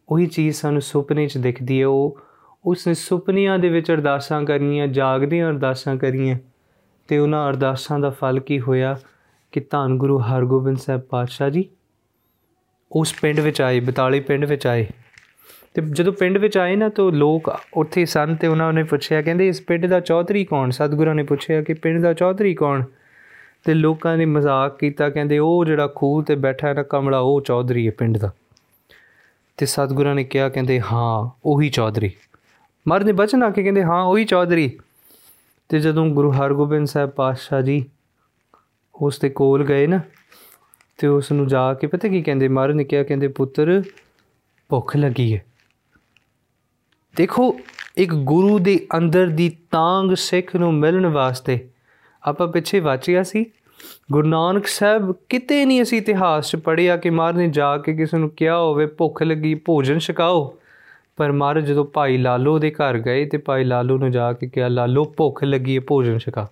[0.08, 2.18] ਉਹੀ ਚੀਜ਼ ਸਾਨੂੰ ਸੁਪਨੇ 'ਚ ਦਿਖਦੀ ਹੈ। ਉਹ
[2.64, 6.36] ਉਸਨੇ ਸੁਪਨਿਆਂ ਦੇ ਵਿੱਚ ਅਰਦਾਸਾਂ ਕਰਨੀਆਂ ਜਾਗਦੀਆਂ ਅਰਦਾਸਾਂ ਕਰੀਆਂ,
[7.08, 8.96] ਤੇ ਉਹਨਾਂ ਅਰਦਾਸਾਂ ਦਾ ਫਲ ਕੀ ਹੋਇਆ?
[9.52, 11.64] ਕਿ ਧੰਨ ਗੁਰੂ ਹਰਗੋਬਿੰਦ ਸਾਹਿਬ ਪਾਤਸ਼ਾਹ ਜੀ,
[12.92, 14.86] ਉਸ ਪਿੰਡ ਵਿੱਚ ਆਏ ਬਤਾਲੇ ਪਿੰਡ ਵਿੱਚ ਆਏ।
[15.74, 19.48] ਤੇ ਜਦੋਂ ਪਿੰਡ ਵਿੱਚ ਆਏ ਨਾ, ਤਾਂ ਲੋਕ ਉੱਥੇ ਸਨ ਤੇ ਉਹਨਾਂ ਨੇ ਪੁੱਛਿਆ, ਕਹਿੰਦੇ
[19.48, 20.70] ਇਸ ਪਿੰਡ ਦਾ ਚੌਧਰੀ ਕੌਣ?
[20.70, 22.84] ਸਤਿਗੁਰਾਂ ਨੇ ਪੁੱਛਿਆ ਕਿ ਪਿੰਡ ਦਾ ਚੌਧਰੀ ਕੌਣ?
[23.64, 27.40] ਤੇ ਲੋਕਾਂ ਨੇ ਮਜ਼ਾਕ ਕੀਤਾ, ਕਹਿੰਦੇ ਉਹ ਜਿਹੜਾ ਖੂਹ ਤੇ ਬੈਠਾ ਹੈ ਨਾ ਕਮਲਾ, ਉਹ
[27.40, 28.32] ਚੌਧਰੀ ਹੈ ਪਿੰਡ ਦਾ।
[29.56, 32.10] ਤੇ ਸਤਿਗੁਰਾਂ ਨੇ ਕਿਹਾ, ਕਹਿੰਦੇ ਹਾਂ, ਉਹੀ ਚੌਧਰੀ।
[32.88, 34.78] ਮਰਦ ਨੇ ਬਚਨ ਆ ਕੇ ਕਹਿੰਦੇ ਹਾਂ, ਉਹੀ ਚੌਧਰੀ।
[35.68, 37.84] ਤੇ ਜਦੋਂ ਗੁਰੂ ਹਰਗੋਬਿੰਦ ਸਾਹਿਬ ਪਾਤਸ਼ਾਹ ਜੀ
[38.94, 40.00] ਉਸ ਦੇ ਕੋਲ ਗਏ ਨਾ,
[40.98, 43.82] ਤੇ ਉਸ ਨੂੰ ਜਾ ਕੇ ਪਤਾ ਕੀ ਕਹਿੰਦੇ ਮਹਾਰਾਜ ਨੇ ਕਿਹਾ, ਕਹਿੰਦੇ, ਪੁੱਤਰ,
[44.68, 45.44] ਭੁੱਖ ਲੱਗੀ ਹੈ।
[47.16, 47.60] ਦੇਖੋ,
[47.96, 51.68] ਇੱਕ ਗੁਰੂ ਦੇ ਅੰਦਰ ਦੀ ਤਾਂਗ ਸਿੱਖ ਨੂੰ ਮਿਲਣ ਵਾਸਤੇ
[52.22, 53.46] ਆਪਾਂ ਪਿੱਛੇ ਵਾਚਿਆ ਸੀ।
[54.12, 58.18] ਗੁਰੂ ਨਾਨਕ ਸਾਹਿਬ ਕਿਤੇ ਨਹੀਂ ਅਸੀਂ ਇਤਿਹਾਸ 'ਚ ਪੜਿਆ ਕਿ ਮਹਾਰਾਜ ਨੇ ਜਾ ਕੇ ਕਿਸੇ
[58.18, 60.56] ਨੂੰ ਕਿਹਾ ਹੋਵੇ, ਭੁੱਖ ਲੱਗੀ, ਭੋਜਨ ਛਕਾਓ।
[61.16, 64.68] ਪਰ ਮਹਾਰਾਜ ਜਦੋਂ ਭਾਈ ਲਾਲੋ ਦੇ ਘਰ ਗਏ ਤੇ ਭਾਈ ਲਾਲੋ ਨੂੰ ਜਾ ਕੇ ਕਿਹਾ,
[64.68, 66.48] ਲਾਲੋ, ਭੁੱਖ ਲੱਗੀ ਹੈ, ਭੋਜਨ ਛਕਾ।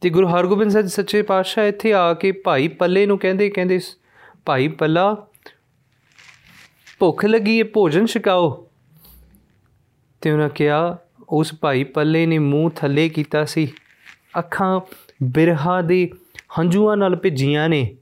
[0.00, 3.80] ਤੇ ਗੁਰੂ ਹਰਗੋਬਿੰਦ ਸਾਹਿਬ ਸੱਚੇ ਪਾਤਸ਼ਾਹ ਇੱਥੇ ਆ ਕੇ ਭਾਈ ਪੱਲੇ ਨੂੰ ਕਹਿੰਦੇ ਕਹਿੰਦੇ
[4.46, 5.26] ਭਾਈ ਪੱਲਾ,
[6.98, 8.68] ਭੁੱਖ ਲੱਗੀ ਹੈ ਭੋਜਨ ਛਕਾਓ।
[10.20, 10.98] ਤੇ ਉਹਨਾਂ ਕਿਹਾ,
[11.28, 13.72] ਉਸ ਭਾਈ ਪੱਲੇ ਨੇ ਮੂੰਹ ਥੱਲੇ ਕੀਤਾ ਸੀ।
[14.38, 14.80] ਅੱਖਾਂ
[15.22, 16.10] ਬਿਰਹਾ ਦੇ
[16.58, 17.96] ਹੰਝੂਆਂ ਨਾਲ ਭਿੱਜੀਆਂ ਨੇ।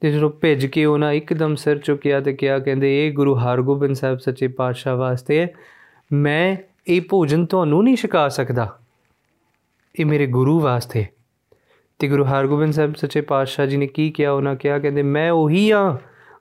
[0.00, 4.18] ਤੇ ਜਦੋਂ ਭਿੱਜ ਕੇ ਉਹਨਾਂ ਇੱਕਦਮ ਸਿਰ ਚੁੱਕਿਆ ਤੇ ਕਿਹਾ, ਕਹਿੰਦੇ, ਇਹ ਗੁਰੂ ਹਰਗੋਬਿੰਦ ਸਾਹਿਬ
[4.18, 5.46] ਸੱਚੇ ਪਾਤਸ਼ਾਹ ਵਾਸਤੇ
[6.12, 6.56] ਮੈਂ
[6.86, 8.78] ਇਹ ਭੋਜਨ ਤੁਹਾਨੂੰ ਨਹੀਂ ਛਕਾ ਸਕਦਾ।
[10.00, 11.06] ਇਹ ਮੇਰੇ ਗੁਰੂ ਵਾਸਤੇ
[11.98, 14.30] ਤੇ ਗੁਰੂ ਹਰਗੋਬਿੰਦ ਸਾਹਿਬ ਸੱਚੇ ਪਾਤਸ਼ਾਹ ਜੀ ਨੇ ਕੀ ਕਿਹਾ?
[14.30, 15.98] ਉਹਨਾਂ ਕਿਹਾ, ਕਹਿੰਦੇ, ਮੈਂ ਉਹੀ ਆ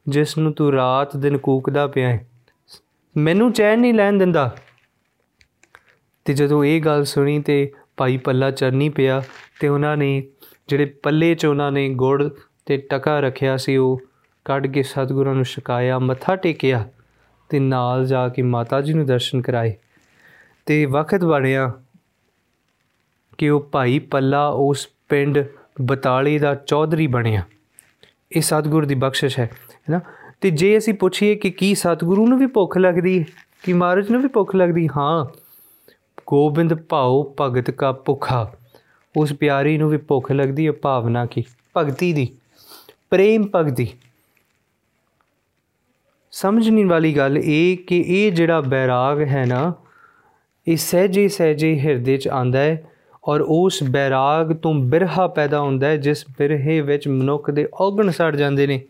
[0.08, 2.28] ਜਿਸ ਨੂੰ ਤੂੰ ਰਾਤ ਦਿਨ ਕੂਕਦਾ ਪਿਆ ਹੈ।
[3.18, 4.58] ਮੈਨੂੰ ਚੈਨ ਨਹੀਂ ਲੈਣ ਦਿੰਦਾ।
[6.26, 9.24] ਤੇ ਜਦੋਂ ਇਹ ਗੱਲ ਸੁਣੀ ਤੇ ਭਾਈ ਪੱਲਾ ਚਰਨੀ ਪਿਆ
[9.60, 10.24] ਤੇ ਉਹਨਾਂ ਨੇ
[10.68, 12.30] ਜਿਹੜੇ ਪੱਲੇ 'ਚ ਉਹਨਾਂ ਨੇ ਗੁੜ
[12.66, 14.02] ਤੇ ਟਕਾ ਰੱਖਿਆ ਸੀ, ਉਹ
[14.46, 16.90] ਕੱਢ ਕੇ ਸਤਿਗੁਰਾਂ ਨੂੰ ਛਕਾਇਆ, ਮੱਥਾ ਟੇਕਿਆ
[17.50, 19.76] ਤੇ ਨਾਲ ਜਾ ਕੇ ਮਾਤਾ ਜੀ ਨੂੰ ਦਰਸ਼ਨ ਕਰਾਏ।
[20.66, 21.74] ਤੇ ਵਕਤ ਬਣਿਆ
[23.38, 25.40] ਕਿ ਉਹ ਭਾਈ ਪੱਲਾ ਉਸ ਪਿੰਡ
[25.82, 27.44] ਬਤਾਲੀ ਦਾ ਚੌਧਰੀ ਬਣਿਆ।
[28.32, 30.00] ਇਹ ਸਤਿਗੁਰ ਦੀ ਬਖਸ਼ਿਸ਼ ਹੈ ਹੈਨਾ
[30.42, 33.26] ਤੇ ਜੇ ਅਸੀਂ ਪੁੱਛੀਏ ਕਿ ਕੀ ਸਤਿਗੁਰੂ ਨੂੰ ਵੀ ਭੁੱਖ ਲੱਗਦੀ ਹੈ,
[33.64, 35.26] ਕਿ ਮਹਾਰਾਜ ਨੂੰ ਵੀ ਭੁੱਖ ਲੱਗਦੀ ਹਾਂ?
[36.28, 38.54] ਗੋਬਿੰਦ ਭਾਉ ਭਗਤ ਕਾ ਭੁਖਾ।
[39.18, 41.44] ਉਸ ਪਿਆਰੀ ਨੂੰ ਵੀ ਭੁੱਖ ਲੱਗਦੀ ਹੈ, ਭਾਵਨਾ ਕੀ?
[41.78, 42.30] ਭਗਤੀ ਦੀ।
[43.10, 43.88] ਪ੍ਰੇਮ ਭਗਤੀ।
[46.32, 49.74] ਸਮਝਣੀ ਵਾਲੀ ਗੱਲ ਇਹ ਕਿ ਇਹ ਜਿਹੜਾ ਬੈਰਾਗ ਹੈ ਨਾ,
[50.68, 52.84] ਇਹ ਸਹਜੇ ਸਹਜੇ ਹਿਰਦੇ 'ਚ ਆਂਦਾ ਹੈ।
[53.28, 58.36] ਔਰ ਉਸ ਬੈਰਾਗ ਤੋਂ ਬਿਰਹਾ ਪੈਦਾ ਹੁੰਦਾ ਹੈ, ਜਿਸ ਬਿਰਹੇ ਵਿੱਚ ਮਨੁੱਖ ਦੇ ਔਗਣ ਸੜ
[58.36, 58.82] ਜਾਂਦੇ ਨੇ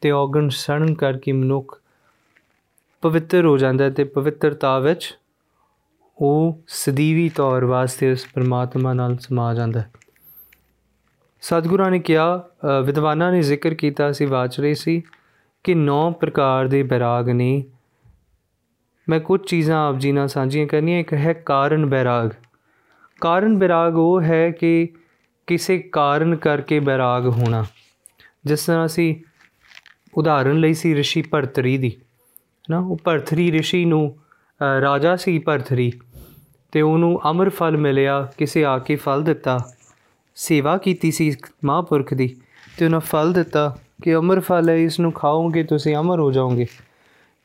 [0.00, 1.78] ਤੇ ਔਗਣ ਸੜਨ ਕਰਕੇ ਮਨੁੱਖ
[3.02, 5.14] ਪਵਿੱਤਰ ਹੋ ਜਾਂਦਾ ਹੈ ਤੇ ਪਵਿੱਤਰਤਾ ਵਿੱਚ
[6.18, 9.90] ਉਹ ਸਦੀਵੀ ਤੌਰ ਵਾਸਤੇ ਉਸ ਪਰਮਾਤਮਾ ਨਾਲ ਸਮਾ ਜਾਂਦਾ ਹੈ।
[11.42, 12.42] ਸਤਿਗੁਰਾਂ ਨੇ ਕਿਹਾ
[12.84, 15.02] ਵਿਦਵਾਨਾਂ ਨੇ ਜ਼ਿਕਰ ਕੀਤਾ ਸੀ ਬਾਚ ਰਹੀ ਸੀ
[15.64, 17.62] ਕਿ ਨੌ ਪ੍ਰਕਾਰ ਦੇ ਬੈਰਾਗ ਨੇ।
[19.08, 22.30] ਮੈਂ ਕੁਝ ਚੀਜ਼ਾਂ ਆਪ ਜੀ ਨਾਲ ਸਾਂਝੀਆਂ ਕਰਨੀਆਂ, ਇੱਕ ਹੈ ਕਾਰਨ ਬੈਰਾਗ।
[23.21, 24.87] ਕਾਰਨ ਵਿਰਾਗ ਉਹ ਹੈ ਕਿ
[25.47, 27.65] ਕਿਸੇ ਕਾਰਨ ਕਰਕੇ ਵਿਰਾਗ ਹੋਣਾ
[28.45, 29.15] ਜਿਸ ਤਰ੍ਹਾਂ ਅਸੀਂ
[30.17, 31.91] ਉਦਾਹਰਨ ਲਈ ਸੀ ઋષਿ ਭਰਤਰੀ ਦੀ
[32.69, 34.17] ਨਾ ਉਹ ਭਰਤਰੀ ઋષਿ ਨੂੰ
[34.81, 35.91] ਰਾਜਾ ਸੀ ਭਰਤਰੀ
[36.71, 39.59] ਤੇ ਉਹਨੂੰ ਅਮਰ ਫਲ ਮਿਲਿਆ ਕਿਸੇ ਆ ਕੇ ਫਲ ਦਿੱਤਾ
[40.35, 42.35] ਸੇਵਾ ਕੀਤੀ ਸੀ ਮਹਾਂਪੁਰਖ ਦੀ
[42.77, 46.65] ਤੇ ਉਹਨਾਂ ਫਲ ਦਿੱਤਾ ਕਿ ਅਮਰ ਫਲ ਹੈ ਇਸ ਨੂੰ ਖਾਓਗੇ ਤੁਸੀਂ ਅਮਰ ਹੋ ਜਾਓਗੇ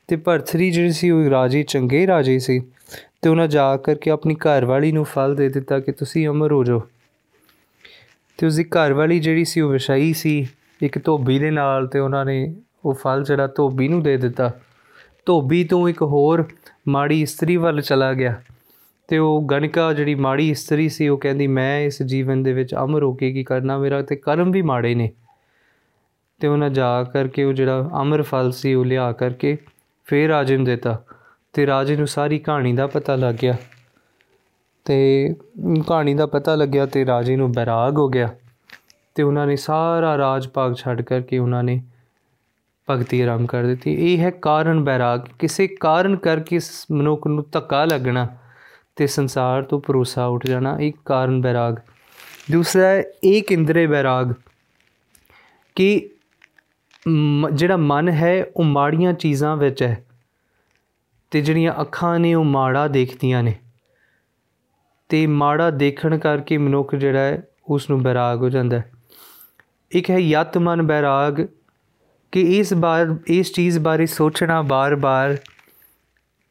[0.07, 2.61] ਤੇ ਭਰਤਰੀ ਜਿਹੜੀ ਸੀ ਉਹ ਰਾਜੇ ਚੰਗੇ ਰਾਜੇ ਸੀ
[3.22, 6.82] ਤੇ ਉਹਨਾਂ ਜਾ ਕਰਕੇ ਆਪਣੀ ਘਰਵਾਲੀ ਨੂੰ ਫਲ ਦੇ ਦਿੱਤਾ ਕਿ ਤੁਸੀਂ ਅਮਰ ਹੋ ਜਾਓ।
[8.38, 10.46] ਤੇ ਉਸ ਦੀ ਘਰਵਾਲੀ ਜਿਹੜੀ ਸੀ, ਉਹ ਵਿਸ਼ਾਈ ਸੀ।
[10.82, 12.54] ਇੱਕ ਧੋਬੀ ਦੇ ਨਾਲ ਤੇ ਉਹਨਾਂ ਨੇ
[12.84, 14.52] ਉਹ ਫਲ ਜਿਹੜਾ ਧੋਬੀ ਨੂੰ ਦੇ ਦਿੱਤਾ।
[15.26, 16.48] ਧੋਬੀ ਤੋਂ ਇੱਕ ਹੋਰ
[16.88, 18.42] ਮਾੜੀ ਇਸਤਰੀ ਵੱਲ ਚਲਾ ਗਿਆ
[19.08, 23.02] ਤੇ ਉਹ ਗਣਕਾ ਜਿਹੜੀ ਮਾੜੀ ਇਸਤਰੀ ਸੀ, ਉਹ ਕਹਿੰਦੀ, ਮੈਂ ਇਸ ਜੀਵਨ ਦੇ ਵਿੱਚ ਅਮਰ
[23.02, 23.78] ਹੋ ਕੇ ਕੀ ਕਰਨਾ?
[23.78, 25.10] ਮੇਰਾ ਤੇ ਕਰਮ ਵੀ ਮਾੜੇ ਨੇ।
[26.40, 29.56] ਤੇ ਉਹਨਾਂ ਜਾ ਕਰਕੇ ਉਹ ਜਿਹੜਾ ਅਮਰ ਫਲ ਸੀ, ਉਹ ਲਿਆ ਕਰਕੇ
[30.04, 31.05] ਫੇਰ ਰਾਜੇ ਨੂੰ ਦਿੱਤਾ।
[31.56, 33.54] ਤੇ ਰਾਜੇ ਨੂੰ ਸਾਰੀ ਕਹਾਣੀ ਦਾ ਪਤਾ ਲੱਗ ਗਿਆ।
[34.84, 35.34] ਤੇ
[35.88, 38.28] ਕਹਾਣੀ ਦਾ ਪਤਾ ਲੱਗਿਆ ਤੇ ਰਾਜੇ ਨੂੰ ਬੈਰਾਗ ਹੋ ਗਿਆ।
[39.14, 41.82] ਤੇ ਉਹਨਾਂ ਨੇ ਸਾਰਾ ਰਾਜ ਭਾਗ ਛੱਡ ਕਰਕੇ ਉਹਨਾਂ ਨੇ
[42.90, 46.60] ਭਗਤੀ ਆਰੰਭ ਕਰ ਦਿੱਤੀ। ਇਹ ਹੈ ਕਾਰਨ ਬੈਰਾਗ। ਕਿਸੇ ਕਾਰਨ ਕਰਕੇ
[46.92, 48.26] ਮਨੁੱਖ ਨੂੰ ਧੱਕਾ ਲੱਗਣਾ
[48.96, 51.76] ਤੇ ਸੰਸਾਰ ਤੋਂ ਭਰੋਸਾ ਉੱਠ ਜਾਣਾ ਇੱਕ ਕਾਰਨ ਬੈਰਾਗ।
[52.52, 54.32] ਦੂਸਰਾ ਹੈ ਇੱਕ ਇੰਦਰੇ ਬੈਰਾਗ
[55.74, 56.08] ਕਿ
[57.52, 60.05] ਜਿਹੜਾ ਮਨ ਹੈ, ਉਹ ਮਾੜੀਆਂ ਚੀਜ਼ਾਂ ਵਿੱਚ ਹੈ।
[61.36, 63.54] ਤੇ ਜਿਹੜੀਆਂ ਅੱਖਾਂ ਨੇ ਉਹ ਮਾੜਾ ਦੇਖਦੀਆਂ ਨੇ।
[65.08, 68.92] ਤੇ ਮਾੜਾ ਦੇਖਣ ਕਰਕੇ ਮਨੁੱਖ ਜਿਹੜਾ ਹੈ ਉਸ ਨੂੰ ਬੈਰਾਗ ਹੋ ਜਾਂਦਾ ਹੈ।
[69.92, 71.46] ਇੱਕ ਹੈ ਯਤ ਮਨ ਬੈਰਾਗ
[72.32, 75.36] ਕਿ ਇਸ ਬਾਰ, ਇਸ ਚੀਜ਼ ਬਾਰੇ ਸੋਚਣਾ ਬਾਰ-ਬਾਰ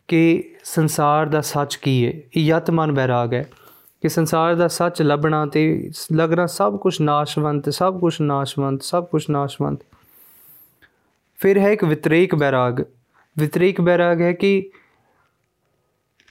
[0.08, 3.50] ਕਿ ਸੰਸਾਰ ਦਾ ਸੱਚ ਕੀ ਹੈ। ਇਹ ਯਤ ਮਨ ਬੈਰਾਗ ਹੈ
[4.02, 9.26] ਕਿ ਸੰਸਾਰ ਦਾ ਸੱਚ ਲੱਭਣਾ ਤੇ ਲੱਗਣਾ ਸਭ ਕੁਝ ਨਾਸ਼ਵੰਤ, ਸਭ ਕੁਝ ਨਾਸ਼ਵੰਤ, ਸਭ ਕੁਝ
[9.30, 9.80] ਨਾਸ਼ਵੰਤ।
[11.38, 12.82] ਫਿਰ ਹੈ ਇੱਕ ਵਿਤਰੇਕ ਬੈਰਾਗ
[13.40, 14.70] ਵਿਤਰੇਕ ਬੈਰਾਗ ਹੈ ਕਿ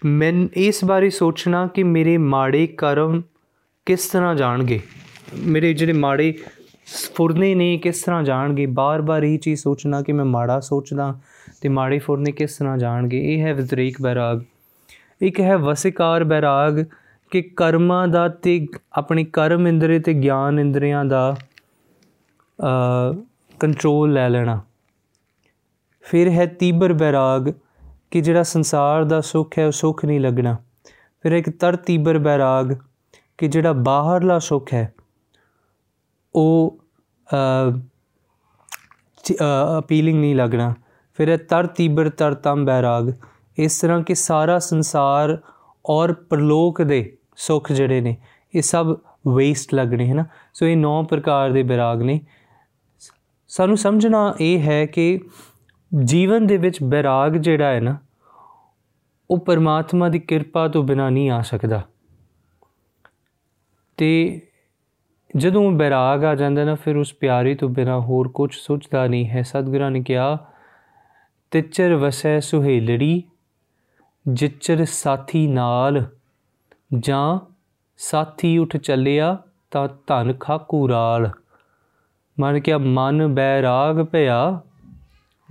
[0.05, 3.23] ਮੈਂ ਇਸ ਬਾਰੇ ਸੋਚਣਾ ਕਿ ਮੇਰੇ ਮਾੜੇ ਕਰਮ
[3.87, 4.81] ਕਿਸ ਤਰ੍ਹਾਂ ਜਾਣਗੇ?
[5.39, 6.33] ਮੇਰੇ ਜਿਹੜੇ ਮਾੜੇ
[7.15, 8.67] ਫੁਰਨੇ ਨੇ ਕਿਸ ਤਰ੍ਹਾਂ ਜਾਣਗੇ?
[8.67, 11.21] ਬਾਰ-ਬਾਰ ਇਹ ਚੀਜ਼ ਸੋਚਣਾ ਕਿ ਮੈਂ ਮਾੜਾ ਸੋਚਦਾ
[11.61, 13.35] ਤੇ ਮਾੜੇ ਫੁਰਨੇ ਕਿਸ ਤਰ੍ਹਾਂ ਜਾਣਗੇ?
[13.35, 14.43] ਇਹ ਹੈ ਵਿਤਰੇਕ ਬੈਰਾਗ।
[15.23, 16.85] ਇੱਕ ਹੈ ਵਸਿਕਾਰ ਬੈਰਾਗ
[17.31, 21.37] ਕਿ ਕਰਮਾਂ ਦਾ ਤੇ ਆਪਣੀ ਕਰਮ ਇੰਦਰੀ ਤੇ ਗਿਆਨ ਇੰਦਰੀਆਂ ਦਾ
[22.61, 23.13] ਅ
[23.61, 24.61] ਕੰਟਰੋਲ ਲੈ ਲੈਣਾ।
[26.05, 27.51] ਫਿਰ ਹੈ ਤੀਬਰ ਬੈਰਾਗ
[28.11, 30.57] ਕਿ ਜਿਹੜਾ ਸੰਸਾਰ ਦਾ ਸੁੱਖ ਹੈ, ਉਹ ਸੁੱਖ ਨਹੀਂ ਲੱਗਣਾ।
[31.25, 32.73] ਫਿਰ ਇੱਕ ਤਰ ਤੀਬਰ ਬੈਰਾਗ
[33.39, 34.93] ਕਿ ਜਿਹੜਾ ਬਾਹਰਲਾ ਸੁੱਖ ਹੈ,
[36.35, 36.79] ਉਹ
[39.79, 40.75] ਅਪੀਲਿੰਗ ਨਹੀਂ ਲੱਗਣਾ।
[41.19, 43.13] ਫਿਰ ਇਹ ਤਰ ਤੀਬਰ ਤਰਤਮ ਬੈਰਾਗ,
[43.59, 45.39] ਇਸ ਤਰ੍ਹਾਂ ਕਿ ਸਾਰਾ ਸੰਸਾਰ
[45.85, 48.17] ਔਰ ਪ੍ਰਲੋਕ ਦੇ ਸੁੱਖ ਜਿਹੜੇ ਨੇ,
[48.55, 48.97] ਇਹ ਸਭ
[49.29, 50.25] ਵੇਸਟ ਲੱਗਣੇ ਹੈ ਨਾ
[50.55, 52.21] ਸੋ ਇਹ ਨੌ ਪ੍ਰਕਾਰ ਦੇ ਬੈਰਾਗ ਨੇ।
[53.51, 55.21] ਸਾਨੂੰ ਸਮਝਣਾ ਇਹ ਹੈ ਕਿ
[56.03, 57.97] ਜੀਵਨ ਦੇ ਵਿੱਚ ਬੈਰਾਗ ਜਿਹੜਾ ਹੈ ਨਾ,
[59.31, 61.83] ਉਹ ਪਰਮਾਤਮਾ ਦੀ ਕਿਰਪਾ ਤੋਂ ਬਿਨਾ ਨਹੀਂ ਆ ਸਕਦਾ।
[63.97, 64.41] ਤੇ
[65.37, 69.43] ਜਦੋਂ ਬੈਰਾਗ ਆ ਜਾਂਦਾ ਨਾ, ਫਿਰ ਉਸ ਪਿਆਰੇ ਤੋਂ ਬਿਨਾ ਹੋਰ ਕੁਝ ਸੋਚਦਾ ਨਹੀਂ ਹੈ।
[69.43, 70.39] ਸਤਿਗੁਰਾਂ ਨੇ ਕਿਹਾ,
[71.51, 73.23] ਤਿਚਰ ਵਸੈ ਸੁਹੇਲੜੀ,
[74.29, 76.05] ਜਿਚਰ ਸਾਥੀ ਨਾਲ,
[76.99, 77.55] ਜਾਂ
[77.97, 79.39] ਸਾਥੀ ਉਠ ਚੱਲਿਆ
[79.71, 81.31] ਤਾਂ ਧਨ ਖਾਕੂਰਾਲ
[82.41, 84.61] ਮਨ ਕਿਆ ਮਨ ਬੈਰਾਗ ਭਇਆ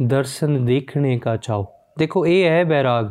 [0.07, 1.65] ਦਰਸ਼ਨ ਦੇਖਣੇ ਕਾ ਚਾਓ
[1.99, 3.09] ਦੇਖੋ, ਇਹ ਹੈ ਬੈਰਾਗ।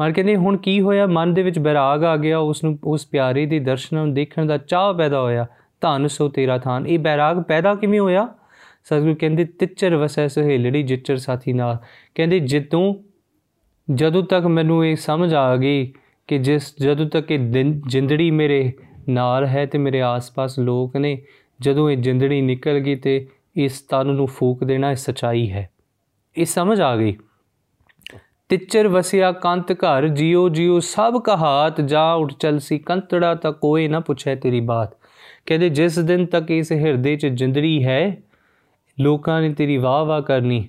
[0.00, 1.06] ਮਨ ਕਹਿੰਦੇ, ਹੁਣ ਕੀ ਹੋਇਆ?
[1.06, 4.56] ਮਨ ਦੇ ਵਿੱਚ ਬੈਰਾਗ ਆ ਗਿਆ। ਉਸ ਨੂੰ, ਉਸ ਪਿਆਰੇ ਦੇ ਦਰਸ਼ਨਾਂ ਨੂੰ ਦੇਖਣ ਦਾ
[4.56, 5.46] ਚਾਹ ਪੈਦਾ ਹੋਇਆ।
[5.80, 8.28] ਧਨ ਸੋ ਤੇਰਾ ਥਾਨ। ਇਹ ਬੈਰਾਗ ਪੈਦਾ ਕਿਵੇਂ ਹੋਇਆ?
[8.84, 11.78] ਸਤਿਗੁਰੂ ਕਹਿੰਦੇ, ਤਿੱਚਰ ਵਸੈ ਸਹੇਲੜੀ, ਜਿੱਚਰ ਸਾਥੀ ਨਾਲ।
[12.14, 12.94] ਕਹਿੰਦੇ, ਜਿੱਦੋਂ,
[13.94, 15.92] ਜਦੋਂ ਤੱਕ ਮੈਨੂੰ ਇਹ ਸਮਝ ਆ ਗਈ
[16.26, 18.72] ਕਿ ਜਿਸ, ਜਦੋਂ ਤੱਕ ਇਹ ਜਿੰਦੜੀ ਮੇਰੇ
[19.08, 21.22] ਨਾਲ ਹੈ ਤੇ ਮੇਰੇ ਆਸ-ਪਾਸ ਲੋਕ ਨੇ,
[21.60, 25.68] ਜਦੋਂ ਇਹ ਜਿੰਦੜੀ ਨਿਕਲ ਗਈ ਤੇ ਇਸ ਤਨ ਨੂੰ ਫੂਕ ਦੇਣਾ ਇਹ ਸਚਾਈ ਹੈ।
[26.36, 27.16] ਇਹ ਸਮਝ ਆ ਗਈ।
[28.48, 33.88] ਤਿੱਚਰ ਵਸਿਆ ਕੰਤ ਘਰ, ਜਿਉ ਜਿਉ ਸਭ ਕਹਾਤ, ਜਾ ਉਠ ਚਲ ਸੀ ਕੰਤੜਾ ਤਾਂ ਕੋਈ
[33.88, 34.96] ਨਾ ਪੁੱਛੇ ਤੇਰੀ ਬਾਤ।
[35.46, 38.16] ਕਹਿੰਦੇ, ਜਿਸ ਦਿਨ ਤੱਕ ਇਸ ਹਿਰਦੇ 'ਚ ਜਿੰਦੜੀ ਹੈ,
[39.00, 40.68] ਲੋਕਾਂ ਨੇ ਤੇਰੀ ਵਾਹ ਵਾਹ ਕਰਨੀ।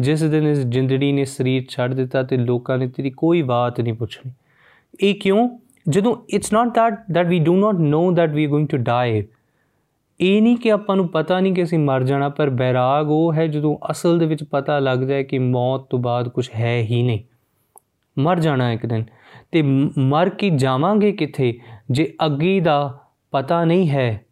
[0.00, 3.94] ਜਿਸ ਦਿਨ ਇਸ ਜਿੰਦੜੀ ਨੇ ਸਰੀਰ ਛੱਡ ਦਿੱਤਾ ਤੇ ਲੋਕਾਂ ਨੇ ਤੇਰੀ ਕੋਈ ਬਾਤ ਨਹੀਂ
[3.94, 4.32] ਪੁੱਛਣੀ।
[5.00, 5.58] ਇਹ ਕਿਉਂ?
[5.88, 9.22] ਜਦੋਂ it's not that that we do not know that we are going to die
[10.22, 13.46] ਇਹ ਨਹੀਂ ਕਿ ਆਪਾਂ ਨੂੰ ਪਤਾ ਨਹੀਂ ਕਿ ਅਸੀਂ ਮਰ ਜਾਣਾ, ਪਰ ਬੈਰਾਗ ਉਹ ਹੈ
[13.46, 17.20] ਜਦੋਂ ਅਸਲ ਦੇ ਵਿੱਚ ਪਤਾ ਲੱਗ ਜਾਏ ਕਿ ਮੌਤ ਤੋਂ ਬਾਅਦ ਕੁਝ ਹੈ ਹੀ ਨਹੀਂ।
[18.18, 19.04] ਮਰ ਜਾਣਾ ਇੱਕ ਦਿਨ।
[19.52, 19.62] ਤੇ
[19.98, 21.58] ਮਰ ਕੇ ਜਾਵਾਂਗੇ ਕਿੱਥੇ?
[21.90, 22.98] ਜੇ ਅੱਗੀ ਦਾ
[23.30, 24.24] ਪਤਾ ਨਹੀਂ ਹੈ,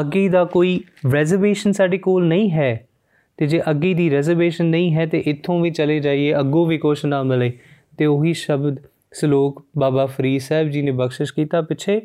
[0.00, 0.80] ਅੱਗੀ ਦਾ ਕੋਈ
[1.12, 2.88] ਰਿਜ਼ਰਵੇਸ਼ਨ ਸਾਡੇ ਕੋਲ ਨਹੀਂ ਹੈ,
[3.36, 7.06] ਤੇ ਜੇ ਅੱਗੀ ਦੀ ਰਿਜ਼ਰਵੇਸ਼ਨ ਨਹੀਂ ਹੈ, ਤੇ ਇੱਥੋਂ ਵੀ ਚਲੇ ਜਾਈਏ, ਅੱਗੋਂ ਵੀ ਕੁਝ
[7.06, 7.52] ਨਾ ਮਿਲੇ।
[7.98, 8.76] ਤੇ ਉਹੀ ਸ਼ਬਦ
[9.12, 12.00] ਸ਼ਲੋਕ ਬਾਬਾ ਫਰੀਦ ਸਾਹਿਬ ਜੀ ਨੇ ਬਖਸ਼ਿਸ਼ ਕੀਤਾ ਪਿੱਛੇ।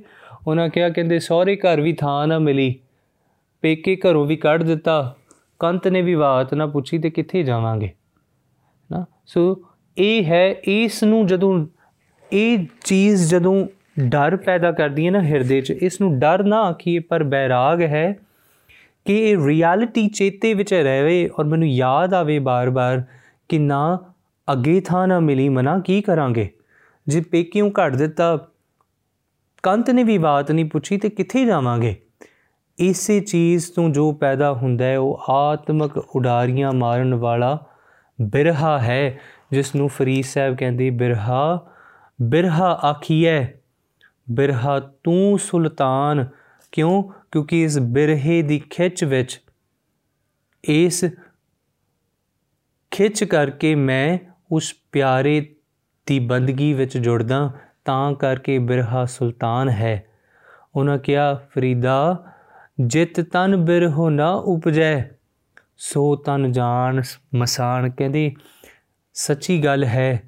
[0.47, 2.79] ਉਹਨਾਂ ਕਿਹਾ, ਕਹਿੰਦੇ, ਸਹੁਰੇ ਘਰ ਵੀ ਥਾਂ ਨਾ ਮਿਲੀ।
[3.61, 5.15] ਪੇਕੇ ਘਰੋਂ ਵੀ ਕੱਢ ਦਿੱਤਾ।
[5.59, 7.89] ਕੰਤ ਨੇ ਵੀ ਬਾਤ ਨਾ ਪੁੱਛੀ ਤੇ ਕਿੱਥੇ ਜਾਵਾਂਗੇ?
[8.91, 9.61] ਨਾ, ਸੋ
[9.97, 11.67] ਇਹ ਹੈ, ਇਸ ਨੂੰ ਜਦੋਂ,
[12.33, 13.67] ਇਹ ਚੀਜ਼ ਜਦੋਂ
[13.99, 18.19] ਡਰ ਪੈਦਾ ਕਰਦੀ ਹੈ ਨਾ ਹਿਰਦੇ 'ਚ, ਇਸ ਨੂੰ ਡਰ ਨਾ ਆਖੀਏ, ਪਰ ਬੈਰਾਗ ਹੈ
[19.05, 23.03] ਕਿ ਇਹ ਰਿਐਲਿਟੀ ਚੇਤੇ ਵਿੱਚ ਰਹੇ ਔਰ ਮੈਨੂੰ ਯਾਦ ਆਵੇ ਬਾਰ-ਬਾਰ
[23.49, 23.99] ਕਿ ਨਾ,
[24.51, 26.49] ਅੱਗੇ ਥਾਂ ਨਾ ਮਿਲੀ, ਮਨਾ ਕੀ ਕਰਾਂਗੇ?
[27.07, 28.47] ਜੇ ਪੇਕਿਉਂ ਘੜ ਦਿੱਤਾ
[29.63, 31.95] ਕੰਤ ਨੇ ਵੀ ਬਾਤ ਨਹੀਂ ਪੁੱਛੀ ਤੇ ਕਿੱਥੇ ਜਾਵਾਂਗੇ?
[32.77, 37.65] ਇਸੇ ਚੀਜ਼ ਤੋਂ ਜੋ ਪੈਦਾ ਹੁੰਦਾ ਹੈ, ਉਹ ਆਤਮਕ ਉਡਾਰੀਆਂ ਮਾਰਨ ਵਾਲਾ
[38.21, 39.19] ਬਿਰਹਾ ਹੈ
[39.51, 41.71] ਜਿਸ ਨੂੰ ਫਰੀਦ ਸਾਹਿਬ ਕਹਿੰਦੇ ਬਿਰਹਾ।
[42.21, 43.47] ਬਿਰਹਾ ਆਖੀਏ
[44.31, 46.27] ਬਿਰਹਾ ਤੂੰ ਸੁਲਤਾਨ
[46.71, 47.03] ਕਿਉਂ?
[47.31, 49.41] ਕਿਉਂਕਿ ਇਸ ਬਿਰਹੇ ਦੀ ਖਿੱਚ ਵਿੱਚ,
[50.63, 51.05] ਇਸ
[52.91, 54.17] ਖਿੱਚ ਕਰਕੇ ਮੈਂ
[54.51, 55.55] ਉਸ ਪਿਆਰੇ
[56.07, 57.51] ਦੀ ਬੰਦਗੀ ਵਿੱਚ ਜੁੜਦਾ
[57.85, 60.03] ਤਾਂ ਕਰਕੇ ਬਿਰਹਾ ਸੁਲਤਾਨ ਹੈ।
[60.75, 62.23] ਉਹਨਾਂ ਕਿਹਾ, ਫਰੀਦਾ,
[62.79, 65.03] ਜਿਤ ਤਨ ਬਿਰਹੋ ਨਾ ਉਪਜੈ,
[65.77, 67.01] ਸੋ ਤਨ ਜਾਣ
[67.35, 68.35] ਮਸਾਨ। ਕਹਿੰਦੇ,
[69.13, 70.23] ਸੱਚੀ ਗੱਲ ਹੈ,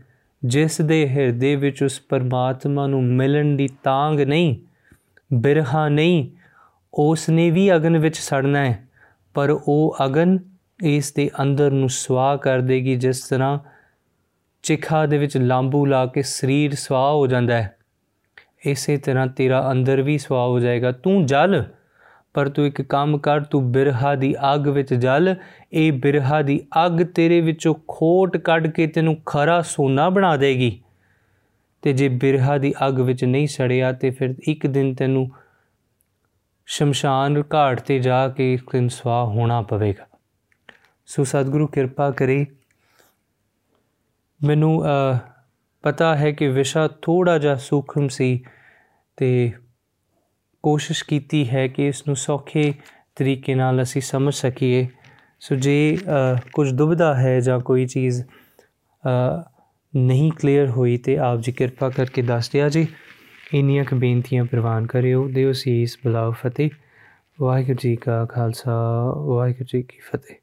[0.45, 4.55] ਜਿਸ ਦੇ ਹਿਰਦੇ ਵਿੱਚ ਉਸ ਪਰਮਾਤਮਾ ਨੂੰ ਮਿਲਣ ਦੀ ਤਾਂਗ ਨਹੀਂ,
[5.33, 6.29] ਬਿਰਹਾ ਨਹੀਂ,
[6.93, 8.87] ਉਸ ਨੇ ਵੀ ਅਗਨ ਵਿੱਚ ਸੜਨਾ ਹੈ,
[9.33, 10.39] ਪਰ ਉਹ ਅਗਨ
[10.83, 13.59] ਇਸ ਦੇ ਅੰਦਰ ਨੂੰ ਸਵਾ ਕਰ ਦੇਗੀ, ਜਿਸ ਤਰ੍ਹਾਂ
[14.65, 17.77] ਚਿਖਾ ਦੇ ਵਿੱਚ ਲਾਂਬੂ ਲਾ ਕੇ ਸਰੀਰ ਸਵਾ ਹੋ ਜਾਂਦਾ ਹੈ।
[18.65, 21.63] ਇਸੇ ਤਰ੍ਹਾਂ ਤੇਰਾ ਅੰਦਰ ਵੀ ਸਵਾ ਹੋ ਜਾਏਗਾ। ਤੂੰ ਜਲ,
[22.33, 25.35] ਪਰ ਤੂੰ ਇੱਕ ਕੰਮ ਕਰ, ਤੂੰ ਬਿਰਹਾ ਦੀ ਅੱਗ ਵਿੱਚ ਜਲ।
[25.73, 30.81] ਇਹ ਬਿਰਹਾ ਦੀ ਅੱਗ ਤੇਰੇ ਵਿੱਚੋਂ ਖੋਟ ਕੱਢ ਕੇ ਤੈਨੂੰ ਖਰਾ ਸੋਨਾ ਬਣਾ ਦੇਗੀ।
[31.81, 35.31] ਤੇ ਜੇ ਬਿਰਹਾ ਦੀ ਅੱਗ ਵਿੱਚ ਨਹੀਂ ਸੜਿਆ, ਤੇ ਫਿਰ ਇੱਕ ਦਿਨ ਤੈਨੂੰ
[36.65, 40.17] ਸ਼ਮਸ਼ਾਨ ਘਾਟ ਤੇ ਜਾ ਕੇ ਇੱਕ ਦਿਨ ਸਵਾ ਹੋਣਾ ਪਵੇਗਾ।
[41.05, 42.45] ਸੋ ਸਤਿਗੁਰੂ ਕਿਰਪਾ ਕਰੇ
[44.41, 44.83] ਮੈਨੂੰ
[45.83, 48.43] ਪਤਾ ਹੈ ਕਿ ਵਿਸ਼ਾ ਥੋੜਾ ਜਿਹਾ ਸੂਖਮ ਸੀ
[49.17, 49.51] ਤੇ
[50.63, 52.73] ਕੋਸ਼ਿਸ਼ ਕੀਤੀ ਹੈ ਕਿ ਇਸ ਨੂੰ ਸੌਖੇ
[53.15, 54.87] ਤਰੀਕੇ ਨਾਲ ਅਸੀਂ ਸਮਝ ਸਕੀਏ।
[55.39, 55.97] ਸੋ ਜੇ
[56.53, 58.21] ਕੁਝ ਦੁਬਿਧਾ ਹੈ ਜਾਂ ਕੋਈ ਚੀਜ਼
[59.93, 62.87] ਨਹੀਂ ਕਲੀਅਰ ਹੋਈ ਤੇ ਆਪ ਜੀ ਕਿਰਪਾ ਕਰਕੇ ਦੱਸ ਦਿਆ ਜੀ।
[63.53, 66.69] ਇੰਨੀਆਂ ਕ ਬੇਨਤੀਆਂ ਪ੍ਰਵਾਨ ਕਰਿਓ, ਦਿਓ ਸੀਸ ਬਲਾਉ ਫਤਿਹ।
[67.39, 68.73] ਵਾਹਿਗੁਰੂ ਜੀ ਕਾ ਖਾਲਸਾ,
[69.17, 70.35] ਵਾਹਿਗੁਰੂ ਜੀ ਕੀ ਫਤਿਹ।